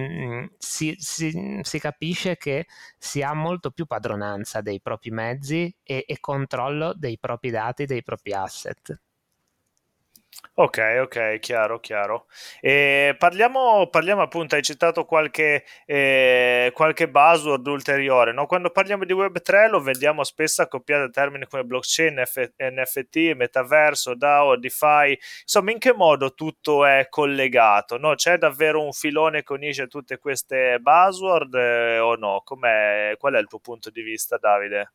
si, 0.58 0.96
si, 0.98 1.60
si, 1.62 1.80
capisce 1.80 2.38
che 2.38 2.66
si 2.98 3.22
ha 3.22 3.34
molto 3.34 3.72
più 3.72 3.86
padronanza 3.86 4.62
dei 4.62 4.82
propri 4.82 5.12
mezzi 5.12 5.74
e, 5.84 6.04
e 6.08 6.20
controllo 6.20 6.94
dei 6.94 7.18
propri 7.20 7.52
dati, 7.52 7.86
dei 7.86 8.04
propri 8.04 8.34
asset. 8.34 9.05
Ok, 10.58 10.78
ok, 11.02 11.40
chiaro, 11.40 11.80
chiaro. 11.80 12.28
E 12.62 13.16
parliamo, 13.18 13.88
parliamo 13.88 14.22
appunto, 14.22 14.56
hai 14.56 14.62
citato 14.64 15.04
qualche, 15.06 15.64
eh, 15.86 16.72
qualche 16.74 17.10
buzzword 17.10 17.66
ulteriore, 17.68 18.32
no? 18.32 18.46
Quando 18.46 18.70
parliamo 18.70 19.04
di 19.06 19.14
Web3 19.14 19.68
lo 19.68 19.82
vediamo 19.82 20.24
spesso 20.24 20.62
accoppiato 20.62 21.06
a 21.06 21.10
termini 21.10 21.46
come 21.46 21.64
blockchain, 21.64 22.24
F- 22.26 22.52
NFT, 22.58 23.34
metaverso, 23.36 24.14
DAO, 24.16 24.56
DeFi, 24.58 25.18
insomma 25.42 25.72
in 25.72 25.80
che 25.80 25.94
modo 25.94 26.34
tutto 26.34 26.86
è 26.86 27.08
collegato, 27.10 27.98
no? 27.98 28.16
C'è 28.16 28.38
davvero 28.38 28.82
un 28.84 28.92
filone 28.94 29.44
che 29.44 29.54
unisce 29.54 29.88
tutte 29.88 30.18
queste 30.20 30.80
buzzword 30.80 31.54
eh, 31.56 32.00
o 32.00 32.16
no? 32.16 32.42
Com'è, 32.46 33.16
qual 33.18 33.34
è 33.34 33.40
il 33.40 33.48
tuo 33.48 33.60
punto 33.60 33.90
di 33.90 34.02
vista 34.02 34.38
Davide? 34.38 34.92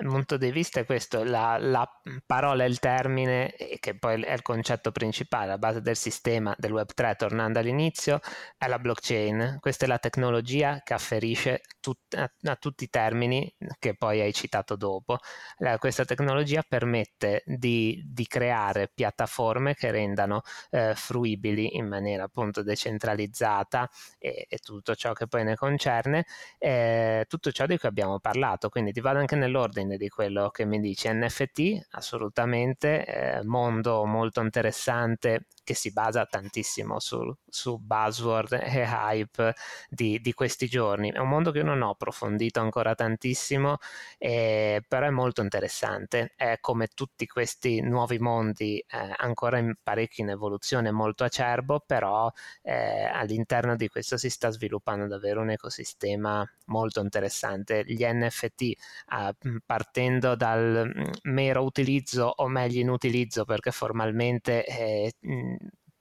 Il 0.00 0.08
punto 0.08 0.36
di 0.36 0.50
vista 0.50 0.80
è 0.80 0.84
questo, 0.84 1.22
la, 1.22 1.56
la 1.58 1.88
parola 2.26 2.64
e 2.64 2.66
il 2.66 2.80
termine, 2.80 3.54
che 3.78 3.96
poi 3.96 4.22
è 4.22 4.32
il 4.32 4.42
concetto 4.42 4.90
principale, 4.90 5.46
la 5.46 5.58
base 5.58 5.80
del 5.82 5.96
sistema 5.96 6.54
del 6.58 6.72
Web3, 6.72 7.16
tornando 7.16 7.60
all'inizio, 7.60 8.20
è 8.58 8.66
la 8.66 8.78
blockchain. 8.80 9.58
Questa 9.60 9.84
è 9.84 9.88
la 9.88 9.98
tecnologia 9.98 10.80
che 10.82 10.94
afferisce 10.94 11.60
tut, 11.78 12.14
a, 12.14 12.28
a, 12.42 12.56
tutti 12.56 12.84
i 12.84 12.88
termini 12.88 13.54
che 13.78 13.94
poi 13.94 14.20
hai 14.20 14.32
citato 14.32 14.74
dopo. 14.74 15.18
La, 15.58 15.78
questa 15.78 16.04
tecnologia 16.04 16.64
permette 16.66 17.42
di, 17.46 18.02
di, 18.04 18.26
creare 18.26 18.90
piattaforme 18.92 19.74
che 19.74 19.90
rendano 19.92 20.42
eh, 20.70 20.94
fruibili 20.96 21.76
in 21.76 21.86
maniera 21.86 22.24
appunto 22.24 22.62
decentralizzata 22.62 23.88
e, 24.18 24.46
e, 24.48 24.58
tutto 24.58 24.94
ciò 24.96 25.12
che 25.12 25.28
poi 25.28 25.44
ne 25.44 25.54
concerne, 25.54 26.24
eh, 26.58 27.26
tutto 27.28 27.52
ciò 27.52 27.66
di 27.66 27.78
cui 27.78 27.88
abbiamo 27.88 28.18
parlato. 28.18 28.68
Quindi 28.68 28.92
ti 28.92 29.00
vado 29.00 29.18
anche 29.18 29.36
nell'ordine 29.36 29.83
dipende 29.84 29.96
di 29.96 30.08
quello 30.08 30.50
che 30.50 30.64
mi 30.64 30.80
dici. 30.80 31.08
NFT, 31.10 31.88
assolutamente, 31.90 33.04
eh, 33.04 33.44
mondo 33.44 34.04
molto 34.04 34.40
interessante 34.40 35.46
che 35.64 35.74
si 35.74 35.92
basa 35.92 36.26
tantissimo 36.26 37.00
su, 37.00 37.18
su 37.48 37.78
buzzword 37.78 38.52
e 38.52 38.82
hype 38.86 39.54
di, 39.88 40.20
di, 40.20 40.32
questi 40.34 40.66
giorni. 40.66 41.10
È 41.10 41.18
un 41.18 41.28
mondo 41.28 41.50
che 41.50 41.58
io 41.58 41.64
non 41.64 41.80
ho 41.82 41.90
approfondito 41.90 42.60
ancora 42.60 42.94
tantissimo, 42.94 43.78
eh, 44.18 44.84
però 44.86 45.06
è 45.06 45.10
molto 45.10 45.40
interessante. 45.40 46.34
È 46.36 46.58
come 46.60 46.88
tutti 46.88 47.26
questi 47.26 47.80
nuovi 47.80 48.18
mondi, 48.18 48.78
eh, 48.78 49.14
ancora 49.16 49.58
in 49.58 49.74
parecchio 49.82 50.24
in 50.24 50.30
evoluzione, 50.30 50.90
molto 50.90 51.24
acerbo, 51.24 51.82
però 51.84 52.30
eh, 52.62 53.04
all'interno 53.04 53.74
di 53.74 53.88
questo 53.88 54.18
si 54.18 54.28
sta 54.28 54.50
sviluppando 54.50 55.06
davvero 55.06 55.40
un 55.40 55.50
ecosistema 55.50 56.46
molto 56.66 57.00
interessante. 57.00 57.84
Gli 57.86 58.04
NFT, 58.04 58.72
ah, 59.06 59.34
partendo 59.74 60.36
dal 60.36 60.86
mm, 60.86 61.32
mero 61.32 61.64
utilizzo 61.64 62.32
o 62.36 62.46
meglio 62.46 62.80
inutilizzo, 62.80 63.44
perché 63.44 63.72
formalmente 63.72 64.64
eh, 64.64 65.12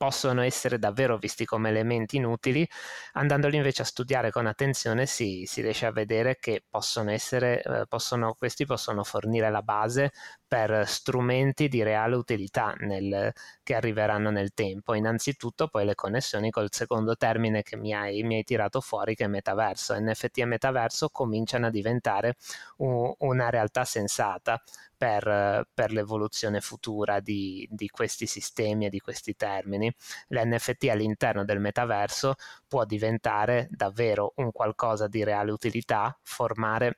possono 0.03 0.41
essere 0.41 0.79
davvero 0.79 1.17
visti 1.17 1.45
come 1.45 1.69
elementi 1.69 2.17
inutili, 2.17 2.67
andandoli 3.13 3.55
invece 3.55 3.83
a 3.83 3.85
studiare 3.85 4.31
con 4.31 4.47
attenzione 4.47 5.05
si, 5.05 5.45
si 5.47 5.61
riesce 5.61 5.85
a 5.85 5.93
vedere 5.93 6.35
che 6.35 6.61
possono 6.69 7.09
essere, 7.09 7.61
eh, 7.61 7.85
possono, 7.87 8.33
questi 8.33 8.65
possono 8.65 9.05
fornire 9.05 9.49
la 9.49 9.61
base 9.61 10.11
per 10.45 10.85
strumenti 10.85 11.69
di 11.69 11.83
reale 11.83 12.15
utilità 12.15 12.75
nel, 12.79 13.31
che 13.63 13.75
arriveranno 13.75 14.29
nel 14.29 14.53
tempo. 14.53 14.93
Innanzitutto 14.93 15.69
poi 15.69 15.85
le 15.85 15.95
connessioni 15.95 16.49
col 16.51 16.67
secondo 16.69 17.15
termine 17.15 17.63
che 17.63 17.77
mi 17.77 17.93
hai, 17.93 18.23
mi 18.23 18.35
hai 18.35 18.43
tirato 18.43 18.81
fuori 18.81 19.15
che 19.15 19.23
è 19.23 19.27
metaverso. 19.27 19.97
NFT 19.97 20.39
e 20.39 20.45
metaverso 20.45 21.07
cominciano 21.09 21.67
a 21.67 21.69
diventare 21.69 22.35
un, 22.79 23.09
una 23.19 23.49
realtà 23.49 23.85
sensata 23.85 24.61
per, 25.03 25.67
per 25.73 25.91
l'evoluzione 25.91 26.61
futura 26.61 27.19
di, 27.19 27.67
di, 27.69 27.89
questi 27.89 28.25
sistemi 28.25 28.85
e 28.85 28.89
di 28.89 28.99
questi 28.99 29.35
termini. 29.35 29.92
L'NFT 30.29 30.89
all'interno 30.89 31.43
del 31.45 31.59
metaverso 31.59 32.35
può 32.67 32.85
diventare 32.85 33.67
davvero 33.71 34.33
un 34.37 34.51
qualcosa 34.51 35.07
di 35.07 35.23
reale 35.23 35.51
utilità, 35.51 36.17
formare 36.21 36.97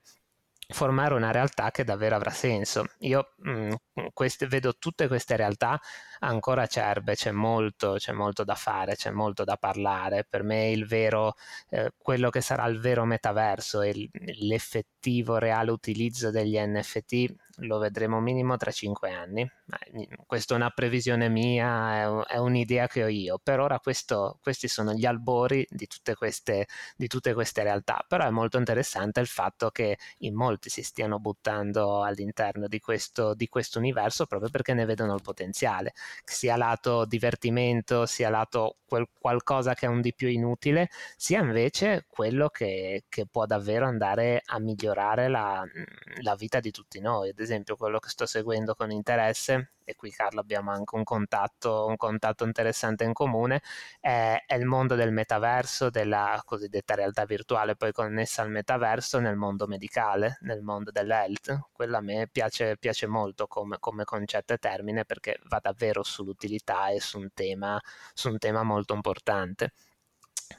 formare 0.68 1.14
una 1.14 1.32
realtà 1.32 1.72
che 1.72 1.84
davvero 1.84 2.16
avrà 2.16 2.32
senso. 2.32 2.86
Io 3.00 3.34
mh, 3.38 3.52
mm, 4.00 4.06
queste, 4.14 4.48
vedo 4.48 4.76
tutte 4.78 5.08
queste 5.08 5.36
realtà 5.36 5.80
ancora 6.20 6.64
acerbe, 6.64 7.16
c'è 7.16 7.32
molto, 7.32 7.96
c'è 7.98 8.12
molto 8.14 8.44
da 8.44 8.56
fare, 8.56 8.96
c'è 8.96 9.12
molto 9.12 9.44
da 9.44 9.58
parlare. 9.58 10.26
Per 10.28 10.44
me 10.44 10.72
il 10.72 10.86
vero, 10.88 11.36
eh, 11.70 11.92
quello 11.98 12.30
che 12.30 12.42
sarà 12.42 12.66
il 12.66 12.80
vero 12.80 13.06
metaverso 13.06 13.82
e 13.82 14.10
l'effettivo 14.40 15.38
reale 15.38 15.72
utilizzo 15.72 16.32
degli 16.32 16.58
NFT 16.58 17.36
lo 17.60 17.78
vedremo 17.78 18.20
minimo 18.20 18.58
tra 18.58 18.72
cinque 18.72 19.12
anni. 19.12 19.50
Questa 20.28 20.54
è 20.54 20.58
una 20.58 20.70
previsione 20.70 21.28
mia, 21.28 22.26
è, 22.28 22.38
un'idea 22.38 22.88
che 22.88 23.04
ho 23.04 23.08
io. 23.08 23.40
Per 23.42 23.60
ora 23.60 23.80
questo, 23.80 24.38
questi 24.42 24.68
sono 24.68 24.94
gli 24.94 25.06
albori 25.06 25.66
di 25.70 25.88
tutte, 25.88 26.14
queste, 26.14 26.68
di 26.96 27.08
tutte 27.08 27.34
queste 27.34 27.64
realtà, 27.64 28.06
però 28.08 28.26
è 28.28 28.30
molto 28.30 28.60
interessante 28.60 29.20
il 29.22 29.28
fatto 29.28 29.72
che 29.72 29.98
in 30.20 30.36
molti 30.36 30.70
si 30.70 30.84
stiano 30.84 31.20
buttando 31.20 32.04
all'interno 32.04 32.68
di 32.68 32.80
questo, 32.80 33.34
universo 33.76 34.26
proprio 34.28 34.50
perché 34.52 34.74
ne 34.74 34.86
vedono 34.86 35.16
il 35.16 35.22
potenziale, 35.22 35.94
sia 36.24 36.56
lato 36.58 37.06
divertimento, 37.06 38.06
sia 38.06 38.30
lato 38.30 38.78
quel 38.86 39.08
qualcosa 39.18 39.74
che 39.74 39.88
è 39.88 39.90
un 39.90 40.02
di 40.02 40.14
più 40.14 40.28
inutile, 40.28 40.90
sia 41.18 41.40
invece 41.40 42.06
quello 42.08 42.50
che, 42.50 43.06
che 43.10 43.26
può 43.26 43.46
davvero 43.48 43.88
andare 43.88 44.42
a 44.46 44.60
migliorare 44.60 45.28
la, 45.28 45.64
la 46.22 46.36
vita 46.36 46.60
di 46.60 46.70
tutti 46.72 47.00
noi. 47.00 47.30
Ad 47.30 47.40
esempio, 47.40 47.76
quello 47.76 47.98
che 48.00 48.10
sto 48.10 48.26
seguendo 48.28 48.76
con 48.76 48.92
interesse, 48.92 49.55
e 49.86 49.96
qui 49.96 50.10
Carlo 50.12 50.40
abbiamo 50.42 50.72
anche 50.72 50.96
un 50.96 51.04
contatto, 51.04 51.86
un 51.86 51.96
contatto 51.96 52.44
interessante 52.44 53.04
in 53.04 53.14
comune, 53.14 53.62
è, 54.00 54.44
è, 54.46 54.56
il 54.56 54.66
mondo 54.66 54.96
del 54.96 55.12
metaverso, 55.12 55.90
della 55.90 56.42
cosiddetta 56.44 56.96
realtà 56.96 57.26
virtuale 57.26 57.76
poi 57.76 57.92
connessa 57.92 58.42
al 58.42 58.50
metaverso 58.50 59.20
nel 59.20 59.36
mondo 59.36 59.68
medicale, 59.68 60.38
nel 60.42 60.62
mondo 60.62 60.92
dell'health. 60.92 61.70
Quello 61.72 61.98
a 61.98 62.02
me 62.02 62.28
piace, 62.32 62.78
piace 62.78 63.08
molto 63.08 63.48
come, 63.48 63.78
come 63.80 64.04
concetto 64.04 64.54
e 64.54 64.58
termine 64.58 65.06
perché 65.06 65.40
va 65.46 65.60
davvero 65.62 66.04
sull'utilità 66.04 66.90
e 66.90 67.00
su 67.00 67.20
un 67.20 67.30
tema, 67.34 67.80
su 68.14 68.30
un 68.30 68.38
tema 68.40 68.64
molto 68.64 68.94
importante. 68.96 69.72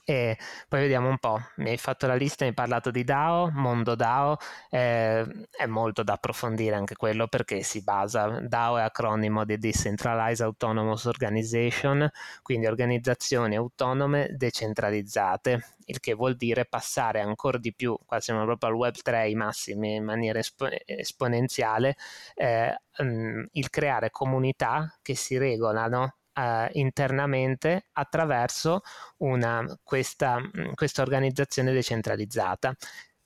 E 0.04 0.36
poi 0.68 0.80
vediamo 0.80 1.08
un 1.08 1.18
po', 1.18 1.38
mi 1.56 1.70
hai 1.70 1.76
fatto 1.78 2.06
la 2.06 2.14
lista, 2.14 2.44
mi 2.44 2.50
hai 2.50 2.54
parlato 2.56 2.90
di 2.90 3.04
DAO, 3.04 3.50
mondo 3.52 3.94
DAO, 3.94 4.36
eh, 4.70 5.24
è 5.50 5.66
molto 5.66 6.02
da 6.02 6.14
approfondire 6.14 6.74
anche 6.74 6.96
quello 6.96 7.28
perché 7.28 7.62
si 7.62 7.82
basa, 7.82 8.40
DAO 8.40 8.78
è 8.78 8.82
acronimo 8.82 9.44
di 9.44 9.58
Decentralized 9.58 10.44
Autonomous 10.44 11.04
Organization, 11.04 12.08
quindi 12.42 12.66
organizzazioni 12.66 13.56
autonome 13.56 14.28
decentralizzate, 14.36 15.76
il 15.86 16.00
che 16.00 16.14
vuol 16.14 16.36
dire 16.36 16.64
passare 16.64 17.20
ancora 17.20 17.58
di 17.58 17.72
più, 17.74 17.96
qua 18.04 18.20
siamo 18.20 18.44
proprio 18.44 18.70
al 18.70 18.76
web 18.76 18.94
3 18.94 19.18
ai 19.20 19.34
massimi 19.34 19.94
in 19.96 20.04
maniera 20.04 20.38
espo- 20.38 20.68
esponenziale, 20.84 21.96
eh, 22.34 22.76
um, 22.98 23.46
il 23.52 23.70
creare 23.70 24.10
comunità 24.10 24.98
che 25.02 25.14
si 25.14 25.38
regolano 25.38 26.16
eh, 26.36 26.68
internamente 26.72 27.86
attraverso 27.92 28.82
una, 29.18 29.64
questa, 29.82 30.38
questa 30.74 31.02
organizzazione 31.02 31.72
decentralizzata 31.72 32.74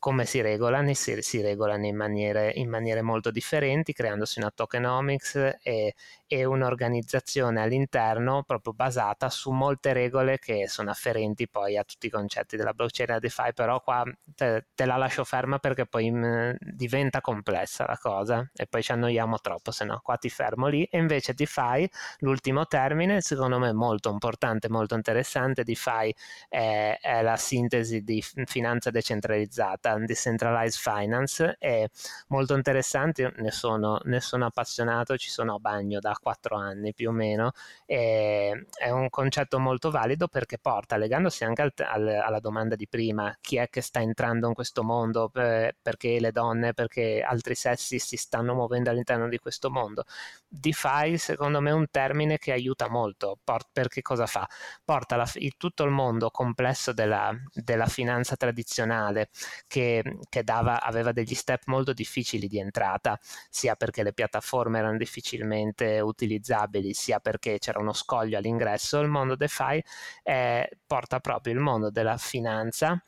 come 0.00 0.24
si 0.24 0.40
regolano? 0.40 0.92
Si, 0.94 1.20
si 1.20 1.42
regolano 1.42 1.84
in 1.86 1.94
maniere, 1.94 2.52
in 2.54 2.70
maniere, 2.70 3.02
molto 3.02 3.30
differenti, 3.30 3.92
creandosi 3.92 4.38
una 4.38 4.50
tokenomics 4.50 5.58
e, 5.62 5.94
e, 6.32 6.44
un'organizzazione 6.44 7.60
all'interno 7.60 8.44
proprio 8.44 8.72
basata 8.72 9.28
su 9.28 9.50
molte 9.50 9.92
regole 9.92 10.38
che 10.38 10.68
sono 10.68 10.90
afferenti 10.90 11.48
poi 11.48 11.76
a 11.76 11.82
tutti 11.82 12.06
i 12.06 12.10
concetti 12.10 12.56
della 12.56 12.72
blockchain 12.72 13.10
e 13.10 13.18
DeFi, 13.18 13.52
però 13.52 13.80
qua 13.80 14.04
te, 14.36 14.66
te, 14.72 14.84
la 14.86 14.96
lascio 14.96 15.24
ferma 15.24 15.58
perché 15.58 15.86
poi 15.86 16.08
mh, 16.08 16.56
diventa 16.60 17.20
complessa 17.20 17.84
la 17.84 17.98
cosa 17.98 18.48
e 18.54 18.66
poi 18.68 18.80
ci 18.80 18.92
annoiamo 18.92 19.38
troppo, 19.40 19.72
se 19.72 19.84
no 19.84 19.98
qua 20.04 20.16
ti 20.18 20.30
fermo 20.30 20.68
lì. 20.68 20.84
E 20.84 20.98
invece 20.98 21.34
DeFi, 21.34 21.90
l'ultimo 22.18 22.66
termine, 22.66 23.20
secondo 23.20 23.58
me 23.58 23.72
molto 23.72 24.08
importante, 24.10 24.68
molto 24.68 24.94
interessante, 24.94 25.64
DeFi 25.64 26.14
è, 26.48 26.96
è 27.00 27.22
la 27.22 27.36
sintesi 27.36 28.02
di 28.02 28.22
finanza 28.44 28.90
decentralizzata 28.90 29.98
Decentralized 29.98 30.80
Finance, 30.80 31.56
è 31.58 31.84
molto 32.28 32.54
interessante, 32.54 33.32
ne 33.38 33.50
sono, 33.50 33.98
ne 34.04 34.20
sono 34.20 34.46
appassionato, 34.46 35.16
ci 35.16 35.28
sono 35.30 35.54
a 35.56 35.58
bagno 35.58 35.98
da 35.98 36.14
quattro 36.20 36.56
anni 36.56 36.94
più 36.94 37.08
o 37.10 37.12
meno, 37.12 37.52
e 37.86 38.66
è 38.78 38.90
un 38.90 39.08
concetto 39.10 39.58
molto 39.58 39.90
valido 39.90 40.28
perché 40.28 40.58
porta, 40.58 40.96
legandosi 40.96 41.44
anche 41.44 41.62
al, 41.62 41.72
al, 41.76 42.08
alla 42.08 42.40
domanda 42.40 42.76
di 42.76 42.86
prima, 42.88 43.36
chi 43.40 43.56
è 43.56 43.68
che 43.68 43.80
sta 43.80 44.00
entrando 44.00 44.48
in 44.48 44.54
questo 44.54 44.82
mondo, 44.82 45.28
per, 45.28 45.76
perché 45.80 46.20
le 46.20 46.32
donne, 46.32 46.72
perché 46.74 47.22
altri 47.22 47.54
sessi 47.54 47.98
si 47.98 48.16
stanno 48.16 48.54
muovendo 48.54 48.90
all'interno 48.90 49.28
di 49.28 49.38
questo 49.38 49.70
mondo. 49.70 50.04
DeFi 50.48 51.16
secondo 51.18 51.60
me 51.60 51.70
è 51.70 51.72
un 51.72 51.86
termine 51.90 52.38
che 52.38 52.52
aiuta 52.52 52.88
molto, 52.88 53.38
port, 53.42 53.68
perché 53.72 54.02
cosa 54.02 54.26
fa? 54.26 54.48
Porta 54.84 55.16
la, 55.16 55.30
il, 55.34 55.54
tutto 55.56 55.84
il 55.84 55.90
mondo 55.90 56.30
complesso 56.30 56.92
della, 56.92 57.32
della 57.52 57.86
finanza 57.86 58.36
tradizionale 58.36 59.30
che 59.66 60.02
che, 60.28 60.44
dava, 60.44 60.80
aveva 60.82 61.12
degli 61.12 61.34
step 61.34 61.62
molto 61.66 61.92
difficili 61.92 62.48
di 62.48 62.58
entrata, 62.58 63.18
sia 63.48 63.74
perché 63.76 64.02
le 64.02 64.12
piattaforme 64.12 64.78
erano 64.78 64.96
difficilmente 64.96 66.00
utilizzabili, 66.10 66.92
sia 66.92 67.18
perché 67.20 67.58
c'era 67.58 67.80
uno 67.80 67.92
scoglio 67.92 68.38
all'ingresso, 68.38 69.00
il 69.00 69.08
mondo 69.08 69.36
DeFi 69.36 69.82
eh, 70.22 70.78
porta 70.86 71.20
proprio 71.20 71.54
il 71.54 71.60
mondo 71.60 71.90
della 71.90 72.16
finanza 72.16 73.02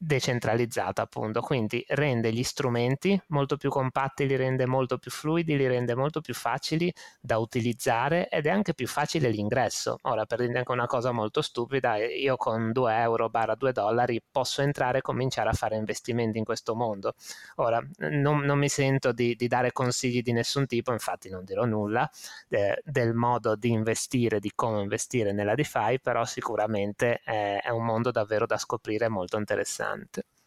decentralizzata 0.00 1.02
appunto, 1.02 1.40
quindi 1.40 1.84
rende 1.88 2.32
gli 2.32 2.44
strumenti 2.44 3.20
molto 3.28 3.56
più 3.56 3.68
compatti, 3.68 4.26
li 4.26 4.36
rende 4.36 4.64
molto 4.64 4.96
più 4.96 5.10
fluidi, 5.10 5.56
li 5.56 5.66
rende 5.66 5.96
molto 5.96 6.20
più 6.20 6.34
facili 6.34 6.92
da 7.20 7.38
utilizzare 7.38 8.28
ed 8.28 8.46
è 8.46 8.50
anche 8.50 8.74
più 8.74 8.86
facile 8.86 9.28
l'ingresso. 9.28 9.98
Ora 10.02 10.24
per 10.24 10.38
dire 10.38 10.58
anche 10.58 10.70
una 10.70 10.86
cosa 10.86 11.10
molto 11.10 11.42
stupida, 11.42 11.96
io 11.96 12.36
con 12.36 12.70
2 12.70 12.96
euro 12.96 13.28
barra 13.28 13.56
2 13.56 13.72
dollari 13.72 14.22
posso 14.30 14.62
entrare 14.62 14.98
e 14.98 15.00
cominciare 15.00 15.48
a 15.50 15.52
fare 15.52 15.76
investimenti 15.76 16.38
in 16.38 16.44
questo 16.44 16.76
mondo. 16.76 17.14
Ora 17.56 17.84
non, 17.98 18.40
non 18.40 18.58
mi 18.58 18.68
sento 18.68 19.10
di, 19.12 19.34
di, 19.34 19.48
dare 19.48 19.72
consigli 19.72 20.22
di 20.22 20.32
nessun 20.32 20.66
tipo, 20.66 20.92
infatti 20.92 21.28
non 21.28 21.44
dirò 21.44 21.64
nulla 21.64 22.08
eh, 22.50 22.80
del 22.84 23.14
modo 23.14 23.56
di 23.56 23.70
investire, 23.70 24.38
di 24.38 24.52
come 24.54 24.80
investire 24.80 25.32
nella 25.32 25.54
DeFi, 25.56 25.98
però 26.00 26.24
sicuramente 26.24 27.20
è, 27.24 27.60
è 27.62 27.70
un 27.70 27.84
mondo 27.84 28.12
davvero 28.12 28.46
da 28.46 28.58
scoprire 28.58 29.08
molto 29.08 29.36
interessante 29.38 29.86
interessante. 29.96 30.37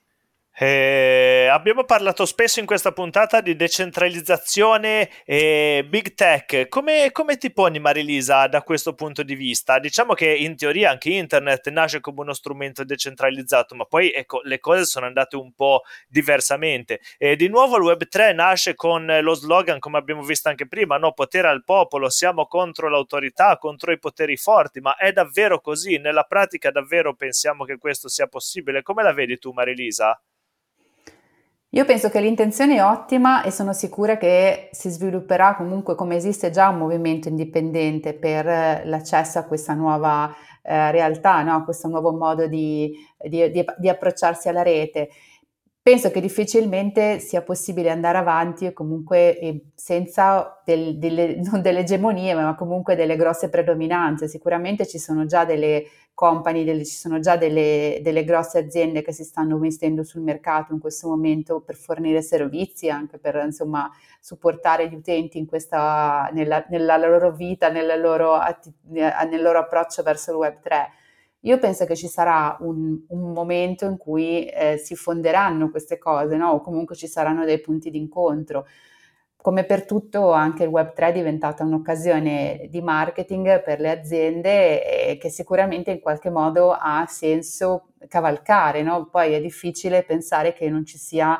Eh, 0.63 1.47
abbiamo 1.51 1.85
parlato 1.85 2.23
spesso 2.23 2.59
in 2.59 2.67
questa 2.67 2.91
puntata 2.91 3.41
di 3.41 3.55
decentralizzazione 3.55 5.09
e 5.25 5.83
big 5.89 6.13
tech. 6.13 6.67
Come, 6.69 7.09
come, 7.11 7.37
ti 7.39 7.51
poni, 7.51 7.79
Marilisa, 7.79 8.45
da 8.45 8.61
questo 8.61 8.93
punto 8.93 9.23
di 9.23 9.33
vista? 9.33 9.79
Diciamo 9.79 10.13
che 10.13 10.31
in 10.31 10.55
teoria 10.55 10.91
anche 10.91 11.09
internet 11.09 11.67
nasce 11.69 11.99
come 11.99 12.19
uno 12.19 12.33
strumento 12.33 12.83
decentralizzato, 12.83 13.73
ma 13.73 13.85
poi 13.85 14.11
ecco, 14.11 14.41
le 14.43 14.59
cose 14.59 14.85
sono 14.85 15.07
andate 15.07 15.35
un 15.35 15.51
po' 15.53 15.81
diversamente. 16.07 16.99
E 17.17 17.35
di 17.35 17.47
nuovo 17.47 17.77
il 17.77 17.97
Web3 17.97 18.35
nasce 18.35 18.75
con 18.75 19.03
lo 19.19 19.33
slogan, 19.33 19.79
come 19.79 19.97
abbiamo 19.97 20.21
visto 20.21 20.49
anche 20.49 20.67
prima, 20.67 20.97
no? 20.97 21.13
potere 21.13 21.47
al 21.47 21.63
popolo, 21.63 22.07
siamo 22.11 22.45
contro 22.45 22.87
l'autorità, 22.87 23.57
contro 23.57 23.91
i 23.93 23.97
poteri 23.97 24.37
forti, 24.37 24.79
ma 24.79 24.95
è 24.95 25.11
davvero 25.11 25.59
così? 25.59 25.97
Nella 25.97 26.21
pratica 26.21 26.69
davvero 26.69 27.15
pensiamo 27.15 27.63
che 27.65 27.79
questo 27.79 28.07
sia 28.09 28.27
possibile? 28.27 28.83
Come 28.83 29.01
la 29.01 29.11
vedi 29.11 29.39
tu, 29.39 29.53
Marilisa? 29.53 30.21
Io 31.73 31.85
penso 31.85 32.09
che 32.09 32.19
l'intenzione 32.19 32.75
è 32.75 32.83
ottima 32.83 33.43
e 33.43 33.51
sono 33.51 33.71
sicura 33.71 34.17
che 34.17 34.67
si 34.73 34.89
svilupperà 34.89 35.55
comunque 35.55 35.95
come 35.95 36.17
esiste 36.17 36.49
già 36.49 36.67
un 36.67 36.77
movimento 36.77 37.29
indipendente 37.29 38.13
per 38.13 38.45
eh, 38.45 38.81
l'accesso 38.85 39.39
a 39.39 39.45
questa 39.45 39.73
nuova 39.73 40.29
eh, 40.63 40.91
realtà, 40.91 41.41
no? 41.43 41.55
a 41.55 41.63
questo 41.63 41.87
nuovo 41.87 42.11
modo 42.11 42.45
di, 42.47 42.93
di, 43.17 43.49
di, 43.51 43.65
di, 43.77 43.87
approcciarsi 43.87 44.49
alla 44.49 44.63
rete. 44.63 45.11
penso 45.81 46.11
che 46.11 46.19
difficilmente 46.19 47.19
sia 47.19 47.41
possibile 47.41 47.89
andare 47.89 48.17
avanti 48.17 48.73
comunque 48.73 49.63
senza 49.73 50.61
del, 50.65 50.97
delle, 50.97 51.37
non 51.49 51.61
delle 51.61 51.79
egemonie, 51.79 52.33
ma 52.33 52.53
comunque 52.55 52.95
delle 52.97 53.15
grosse 53.15 53.49
predominanze. 53.49 54.27
Sicuramente 54.27 54.85
ci 54.85 54.99
sono 54.99 55.25
già 55.25 55.45
delle 55.45 55.85
company, 56.13 56.63
delle, 56.63 56.85
ci 56.85 56.95
sono 56.95 57.19
già 57.19 57.37
delle, 57.37 57.99
delle, 58.01 58.23
grosse 58.23 58.59
aziende 58.59 59.01
che 59.01 59.11
si 59.11 59.23
stanno 59.23 59.57
mettendo 59.57 60.03
sul 60.03 60.21
mercato 60.21 60.73
in 60.73 60.79
questo 60.79 61.07
momento 61.07 61.61
per 61.61 61.75
fornire 61.75 62.21
servizi, 62.21 62.89
anche 62.89 63.17
per 63.17 63.41
insomma 63.43 63.89
supportare 64.19 64.89
gli 64.89 64.95
utenti 64.95 65.43
questa, 65.45 66.29
nella, 66.33 66.65
nella 66.69 66.97
loro 66.97 67.31
vita, 67.31 67.69
nella 67.69 67.95
loro, 67.95 68.37
nel 68.89 69.41
loro 69.41 69.59
approccio 69.59 70.03
verso 70.03 70.31
il 70.31 70.37
Web 70.37 70.59
3 70.61 70.87
io 71.43 71.57
penso 71.57 71.85
che 71.85 71.95
ci 71.95 72.07
sarà 72.07 72.55
un, 72.59 72.99
un 73.07 73.31
momento 73.31 73.85
in 73.85 73.97
cui 73.97 74.45
eh, 74.45 74.77
si 74.77 74.95
fonderanno 74.95 75.71
queste 75.71 75.97
cose, 75.97 76.35
no? 76.35 76.51
o 76.51 76.61
comunque 76.61 76.95
ci 76.95 77.07
saranno 77.07 77.45
dei 77.45 77.59
punti 77.59 77.89
d'incontro. 77.89 78.67
Come 79.41 79.63
per 79.63 79.85
tutto, 79.85 80.31
anche 80.31 80.65
il 80.65 80.69
Web3 80.69 80.93
è 80.95 81.11
diventata 81.11 81.63
un'occasione 81.63 82.67
di 82.69 82.79
marketing 82.79 83.63
per 83.63 83.79
le 83.79 83.89
aziende 83.89 85.17
che 85.19 85.29
sicuramente 85.29 85.89
in 85.89 85.99
qualche 85.99 86.29
modo 86.29 86.71
ha 86.71 87.05
senso 87.07 87.87
cavalcare. 88.07 88.83
No? 88.83 89.07
Poi 89.09 89.33
è 89.33 89.41
difficile 89.41 90.03
pensare 90.03 90.53
che 90.53 90.69
non 90.69 90.85
ci 90.85 90.99
sia 90.99 91.39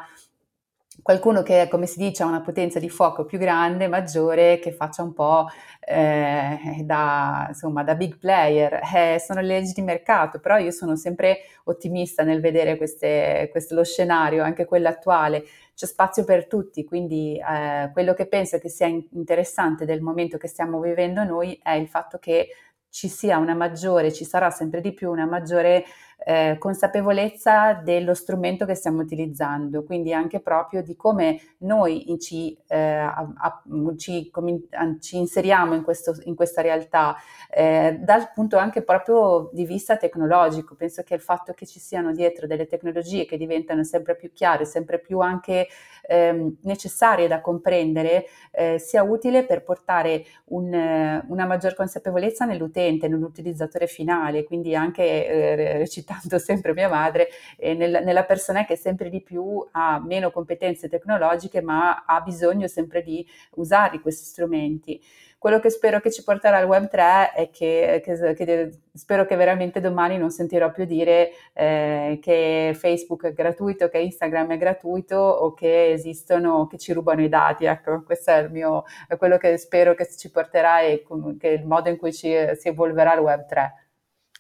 qualcuno 1.02 1.42
che, 1.44 1.68
come 1.70 1.86
si 1.86 2.00
dice, 2.00 2.24
ha 2.24 2.26
una 2.26 2.42
potenza 2.42 2.80
di 2.80 2.90
fuoco 2.90 3.26
più 3.26 3.38
grande, 3.38 3.88
maggiore, 3.88 4.60
che 4.60 4.72
faccia 4.72 5.04
un 5.04 5.14
po' 5.14 5.48
eh, 5.80 6.82
da, 6.84 7.46
insomma, 7.50 7.84
da 7.84 7.96
big 7.96 8.18
player. 8.18 8.80
Eh, 8.96 9.20
sono 9.20 9.42
le 9.42 9.48
leggi 9.48 9.74
di 9.74 9.82
mercato, 9.82 10.40
però 10.40 10.58
io 10.58 10.72
sono 10.72 10.96
sempre 10.96 11.40
ottimista 11.66 12.24
nel 12.24 12.42
vedere 12.42 12.78
queste, 12.78 13.50
questo, 13.52 13.76
lo 13.76 13.84
scenario, 13.84 14.44
anche 14.44 14.66
quello 14.66 14.88
attuale. 14.88 15.44
C'è 15.74 15.86
spazio 15.86 16.24
per 16.24 16.48
tutti, 16.48 16.84
quindi 16.84 17.38
eh, 17.38 17.90
quello 17.92 18.14
che 18.14 18.28
penso 18.28 18.60
che 18.60 18.70
sia 18.70 18.88
interessante 18.88 19.86
del 19.86 20.02
momento 20.02 20.38
che 20.38 20.48
stiamo 20.48 20.80
vivendo 20.80 21.24
noi 21.24 21.60
è 21.64 21.72
il 21.72 21.88
fatto 21.88 22.18
che 22.20 22.50
ci 22.92 23.08
sia 23.08 23.38
una 23.38 23.56
maggiore, 23.56 24.12
ci 24.12 24.26
sarà 24.26 24.50
sempre 24.50 24.82
di 24.82 24.94
più 24.94 25.10
una 25.10 25.26
maggiore 25.26 25.86
eh, 26.24 26.58
consapevolezza 26.60 27.74
dello 27.74 28.14
strumento 28.14 28.66
che 28.66 28.76
stiamo 28.76 29.02
utilizzando, 29.02 29.84
quindi 29.84 30.14
anche 30.14 30.40
proprio 30.40 30.84
di 30.84 30.96
come 30.96 31.40
noi 31.60 32.18
ci, 32.20 32.56
eh, 32.68 32.78
a, 32.78 33.28
a, 33.36 33.64
ci, 33.98 34.30
com- 34.30 34.62
ci 35.00 35.18
inseriamo 35.18 35.74
in, 35.74 35.84
questo, 35.84 36.16
in, 36.26 36.36
questa 36.36 36.62
realtà 36.62 37.16
eh, 37.50 37.98
dal 38.00 38.32
punto 38.34 38.58
anche 38.58 38.84
proprio 38.84 39.50
di 39.52 39.66
vista 39.66 39.98
tecnologico. 39.98 40.76
Penso 40.76 41.02
che 41.04 41.16
il 41.16 41.22
fatto 41.22 41.54
che 41.54 41.66
ci 41.66 41.80
siano 41.80 42.12
dietro 42.12 42.46
delle 42.46 42.68
tecnologie 42.68 43.26
che 43.26 43.38
diventano 43.38 43.84
sempre 43.84 44.16
più 44.16 44.32
chiare, 44.32 44.66
sempre 44.66 45.00
più 45.00 45.20
anche 45.20 45.68
ehm, 46.08 46.58
necessarie 46.62 47.28
da 47.28 47.42
comprendere, 47.42 48.26
eh, 48.52 48.78
sia 48.78 49.02
utile 49.02 49.44
per 49.46 49.64
portare 49.64 50.24
un, 50.46 50.72
una 51.28 51.46
maggior 51.46 51.74
consapevolezza 51.74 52.46
nell'utente, 52.46 53.08
nell'utilizzatore 53.08 53.88
finale, 53.88 54.44
quindi 54.44 54.76
anche 54.76 55.28
eh, 55.28 55.78
recitare 55.78 56.10
citando 56.12 56.38
sempre 56.44 56.74
mia 56.74 56.90
madre, 56.90 57.30
eh, 57.58 57.74
nel, 57.74 58.02
nella 58.04 58.24
persona 58.24 58.66
che 58.66 58.76
sempre 58.76 59.10
di 59.10 59.22
più 59.22 59.66
ha 59.72 60.00
meno 60.00 60.32
competenze 60.32 60.90
tecnologiche 60.90 61.62
ma 61.62 62.04
ha 62.06 62.20
bisogno 62.22 62.68
sempre 62.68 63.02
di 63.02 63.26
usare 63.56 64.00
questi 64.00 64.26
strumenti. 64.26 65.02
Quello 65.42 65.60
che 65.60 65.72
spero 65.72 66.00
che 66.02 66.12
ci 66.12 66.24
porterà 66.24 66.60
il 66.60 66.68
Web 66.68 66.88
3 66.88 67.34
è 67.34 67.50
che, 67.50 68.00
che, 68.06 68.36
che 68.36 68.80
spero 68.94 69.26
che 69.26 69.36
veramente 69.36 69.80
domani 69.80 70.16
non 70.16 70.30
sentirò 70.30 70.72
più 70.72 70.86
dire 70.86 71.32
eh, 71.54 72.20
che 72.22 72.74
Facebook 72.76 73.26
è 73.26 73.34
gratuito, 73.34 73.90
che 73.90 73.98
Instagram 73.98 74.52
è 74.52 74.58
gratuito 74.58 75.16
o 75.16 75.56
che 75.56 75.94
esistono, 75.94 76.68
che 76.68 76.78
ci 76.78 76.94
rubano 76.94 77.24
i 77.24 77.28
dati. 77.28 77.66
Ecco, 77.66 78.04
questo 78.04 78.30
è, 78.30 78.38
il 78.38 78.52
mio, 78.52 78.84
è 79.08 79.18
quello 79.18 79.38
che 79.38 79.58
spero 79.58 79.96
che 79.96 80.08
ci 80.16 80.30
porterà 80.30 80.82
e 80.82 81.04
che 81.40 81.48
il 81.48 81.66
modo 81.66 81.90
in 81.90 81.98
cui 81.98 82.14
ci, 82.14 82.32
si 82.60 82.68
evolverà 82.68 83.16
il 83.16 83.22
Web 83.22 83.48
3. 83.48 83.81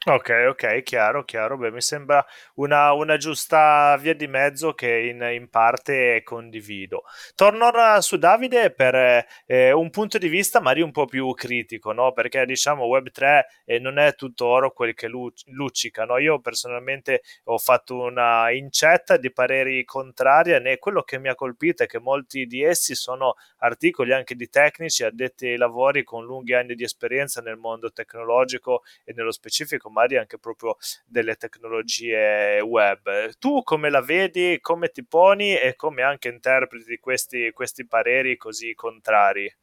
Ok, 0.03 0.31
ok, 0.49 0.81
chiaro, 0.81 1.23
chiaro. 1.25 1.57
Beh, 1.57 1.69
mi 1.69 1.79
sembra 1.79 2.25
una, 2.55 2.91
una 2.91 3.17
giusta 3.17 3.95
via 3.97 4.15
di 4.15 4.25
mezzo 4.25 4.73
che 4.73 4.89
in, 4.89 5.21
in 5.31 5.47
parte 5.47 6.23
condivido. 6.23 7.03
Torno 7.35 7.67
ora 7.67 8.01
su 8.01 8.17
Davide 8.17 8.71
per 8.71 9.27
eh, 9.45 9.71
un 9.71 9.91
punto 9.91 10.17
di 10.17 10.27
vista 10.27 10.59
magari 10.59 10.81
un 10.81 10.89
po' 10.91 11.05
più 11.05 11.31
critico, 11.35 11.91
no? 11.91 12.13
Perché 12.13 12.47
diciamo 12.47 12.85
Web3 12.87 13.41
eh, 13.63 13.77
non 13.77 13.99
è 13.99 14.15
tutto 14.15 14.47
oro 14.47 14.71
quel 14.71 14.95
che 14.95 15.07
lu- 15.07 15.31
luccica, 15.51 16.03
no? 16.05 16.17
Io 16.17 16.39
personalmente 16.39 17.21
ho 17.43 17.59
fatto 17.59 18.01
una 18.01 18.49
incetta 18.49 19.17
di 19.17 19.31
pareri 19.31 19.85
contrari 19.85 20.53
e 20.53 20.79
quello 20.79 21.03
che 21.03 21.19
mi 21.19 21.29
ha 21.29 21.35
colpito 21.35 21.83
è 21.83 21.85
che 21.85 21.99
molti 21.99 22.47
di 22.47 22.63
essi 22.63 22.95
sono 22.95 23.35
articoli 23.59 24.13
anche 24.13 24.33
di 24.33 24.49
tecnici 24.49 25.03
addetti 25.03 25.45
ai 25.45 25.57
lavori 25.57 26.03
con 26.03 26.25
lunghi 26.25 26.55
anni 26.55 26.73
di 26.73 26.83
esperienza 26.83 27.39
nel 27.39 27.57
mondo 27.57 27.91
tecnologico 27.91 28.81
e 29.03 29.13
nello 29.13 29.31
specifico 29.31 29.89
magari 29.91 30.17
anche 30.17 30.38
proprio 30.39 30.75
delle 31.06 31.36
tecnologie 31.36 32.60
web. 32.62 33.32
Tu 33.39 33.62
come 33.63 33.89
la 33.89 34.01
vedi, 34.01 34.60
come 34.62 34.89
ti 34.89 35.06
poni 35.06 35.56
e 35.58 35.75
come 35.75 36.01
anche 36.04 36.30
interpreti 36.30 36.97
questi, 36.99 37.51
questi 37.51 37.86
pareri 37.88 38.38
così 38.38 38.73
contrari? 38.73 39.54